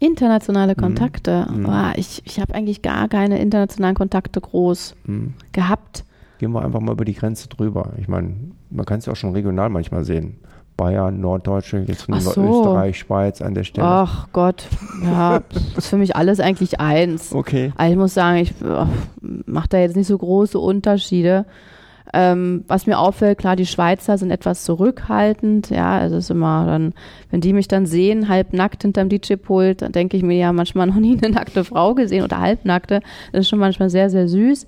Internationale 0.00 0.74
Kontakte. 0.74 1.46
Mhm. 1.52 1.66
Ah, 1.66 1.92
ich 1.96 2.22
ich 2.24 2.40
habe 2.40 2.54
eigentlich 2.54 2.82
gar 2.82 3.08
keine 3.08 3.38
internationalen 3.38 3.96
Kontakte 3.96 4.40
groß 4.40 4.94
Hm. 5.06 5.34
gehabt. 5.52 6.04
Gehen 6.38 6.52
wir 6.52 6.62
einfach 6.62 6.80
mal 6.80 6.92
über 6.92 7.04
die 7.04 7.14
Grenze 7.14 7.48
drüber. 7.48 7.92
Ich 7.98 8.06
meine, 8.06 8.34
man 8.70 8.86
kann 8.86 9.00
es 9.00 9.06
ja 9.06 9.12
auch 9.12 9.16
schon 9.16 9.32
regional 9.32 9.70
manchmal 9.70 10.04
sehen. 10.04 10.38
Bayern, 10.76 11.20
Norddeutsche, 11.20 11.78
jetzt 11.78 12.06
so. 12.06 12.12
Österreich, 12.40 13.00
Schweiz 13.00 13.42
an 13.42 13.54
der 13.54 13.64
Stelle. 13.64 13.84
Ach 13.88 14.28
Gott, 14.32 14.68
ja, 15.02 15.40
ist 15.76 15.88
für 15.88 15.96
mich 15.96 16.14
alles 16.14 16.38
eigentlich 16.38 16.78
eins. 16.78 17.32
Okay. 17.34 17.72
Also 17.76 17.92
ich 17.92 17.98
muss 17.98 18.14
sagen, 18.14 18.36
ich 18.36 18.54
mache 19.20 19.68
da 19.68 19.78
jetzt 19.78 19.96
nicht 19.96 20.06
so 20.06 20.16
große 20.16 20.56
Unterschiede. 20.60 21.46
Ähm, 22.14 22.64
was 22.68 22.86
mir 22.86 22.98
auffällt, 22.98 23.38
klar, 23.38 23.56
die 23.56 23.66
Schweizer 23.66 24.18
sind 24.18 24.30
etwas 24.30 24.64
zurückhaltend. 24.64 25.70
Ja, 25.70 25.98
also 25.98 26.16
es 26.16 26.24
ist 26.24 26.30
immer 26.30 26.66
dann, 26.66 26.94
wenn 27.30 27.40
die 27.40 27.52
mich 27.52 27.68
dann 27.68 27.86
sehen, 27.86 28.28
halbnackt 28.28 28.82
hinterm 28.82 29.08
DJ-Pult, 29.08 29.82
dann 29.82 29.92
denke 29.92 30.16
ich 30.16 30.22
mir 30.22 30.36
ja 30.36 30.52
manchmal 30.52 30.86
noch 30.86 30.96
nie 30.96 31.18
eine 31.20 31.34
nackte 31.34 31.64
Frau 31.64 31.94
gesehen 31.94 32.24
oder 32.24 32.40
halbnackte. 32.40 33.00
Das 33.32 33.40
ist 33.42 33.48
schon 33.48 33.58
manchmal 33.58 33.90
sehr, 33.90 34.10
sehr 34.10 34.28
süß. 34.28 34.66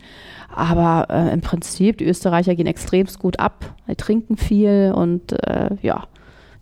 Aber 0.55 1.07
äh, 1.11 1.33
im 1.33 1.41
Prinzip, 1.41 1.99
die 1.99 2.07
Österreicher 2.07 2.55
gehen 2.55 2.67
extremst 2.67 3.19
gut 3.19 3.39
ab. 3.39 3.75
Die 3.89 3.95
trinken 3.95 4.37
viel 4.37 4.93
und 4.95 5.33
äh, 5.47 5.77
ja, 5.83 6.05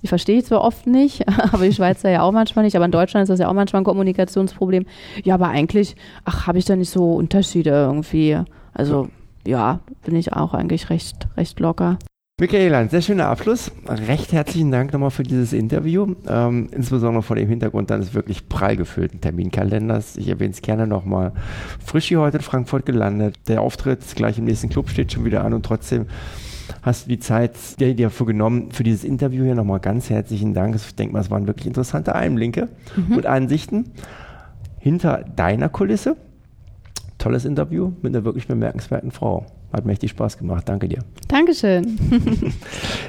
die 0.02 0.06
verstehe 0.06 0.38
ich 0.38 0.44
zwar 0.44 0.62
oft 0.62 0.86
nicht, 0.86 1.26
aber 1.52 1.64
die 1.64 1.72
Schweizer 1.72 2.10
ja 2.10 2.22
auch 2.22 2.32
manchmal 2.32 2.64
nicht. 2.64 2.76
Aber 2.76 2.84
in 2.84 2.92
Deutschland 2.92 3.22
ist 3.24 3.30
das 3.30 3.40
ja 3.40 3.48
auch 3.48 3.54
manchmal 3.54 3.82
ein 3.82 3.84
Kommunikationsproblem. 3.84 4.86
Ja, 5.24 5.34
aber 5.34 5.48
eigentlich, 5.48 5.96
ach, 6.24 6.46
habe 6.46 6.58
ich 6.58 6.64
da 6.66 6.76
nicht 6.76 6.90
so 6.90 7.14
Unterschiede 7.14 7.70
irgendwie. 7.70 8.38
Also 8.74 9.08
ja, 9.48 9.80
bin 10.04 10.14
ich 10.14 10.32
auch 10.34 10.54
eigentlich 10.54 10.90
recht, 10.90 11.26
recht 11.36 11.58
locker. 11.58 11.98
Michaela, 12.40 12.78
ein 12.78 12.88
sehr 12.88 13.02
schöner 13.02 13.26
Abschluss. 13.26 13.72
Recht 13.88 14.32
herzlichen 14.32 14.70
Dank 14.70 14.92
nochmal 14.92 15.10
für 15.10 15.24
dieses 15.24 15.52
Interview. 15.52 16.14
Ähm, 16.28 16.68
insbesondere 16.70 17.22
vor 17.24 17.34
dem 17.34 17.48
Hintergrund 17.48 17.90
deines 17.90 18.14
wirklich 18.14 18.48
prall 18.48 18.76
gefüllten 18.76 19.20
Terminkalenders. 19.20 20.16
Ich 20.16 20.28
erwähne 20.28 20.52
es 20.52 20.62
gerne 20.62 20.86
nochmal. 20.86 21.32
Frisch 21.84 22.06
hier 22.06 22.20
heute 22.20 22.36
in 22.36 22.44
Frankfurt 22.44 22.86
gelandet. 22.86 23.36
Der 23.48 23.60
Auftritt 23.60 24.00
gleich 24.14 24.38
im 24.38 24.44
nächsten 24.44 24.68
Club 24.68 24.88
steht 24.88 25.12
schon 25.12 25.24
wieder 25.24 25.42
an 25.42 25.52
und 25.52 25.66
trotzdem 25.66 26.06
hast 26.82 27.06
du 27.06 27.08
die 27.08 27.18
Zeit 27.18 27.54
dir 27.80 27.96
dafür 27.96 28.26
genommen 28.26 28.70
für 28.70 28.84
dieses 28.84 29.02
Interview 29.02 29.42
hier 29.42 29.56
nochmal 29.56 29.80
ganz 29.80 30.08
herzlichen 30.08 30.54
Dank. 30.54 30.76
Ich 30.76 30.94
denke 30.94 31.14
mal, 31.14 31.20
es 31.20 31.30
waren 31.30 31.48
wirklich 31.48 31.66
interessante 31.66 32.14
Einblicke 32.14 32.68
und 33.10 33.26
Ansichten 33.26 33.86
hinter 34.78 35.24
deiner 35.34 35.68
Kulisse. 35.68 36.16
Tolles 37.18 37.44
Interview 37.44 37.90
mit 38.00 38.14
einer 38.14 38.24
wirklich 38.24 38.46
bemerkenswerten 38.46 39.10
Frau. 39.10 39.44
Hat 39.72 39.84
mächtig 39.84 40.10
Spaß 40.10 40.38
gemacht. 40.38 40.68
Danke 40.68 40.88
dir. 40.88 41.00
Dankeschön. 41.26 41.98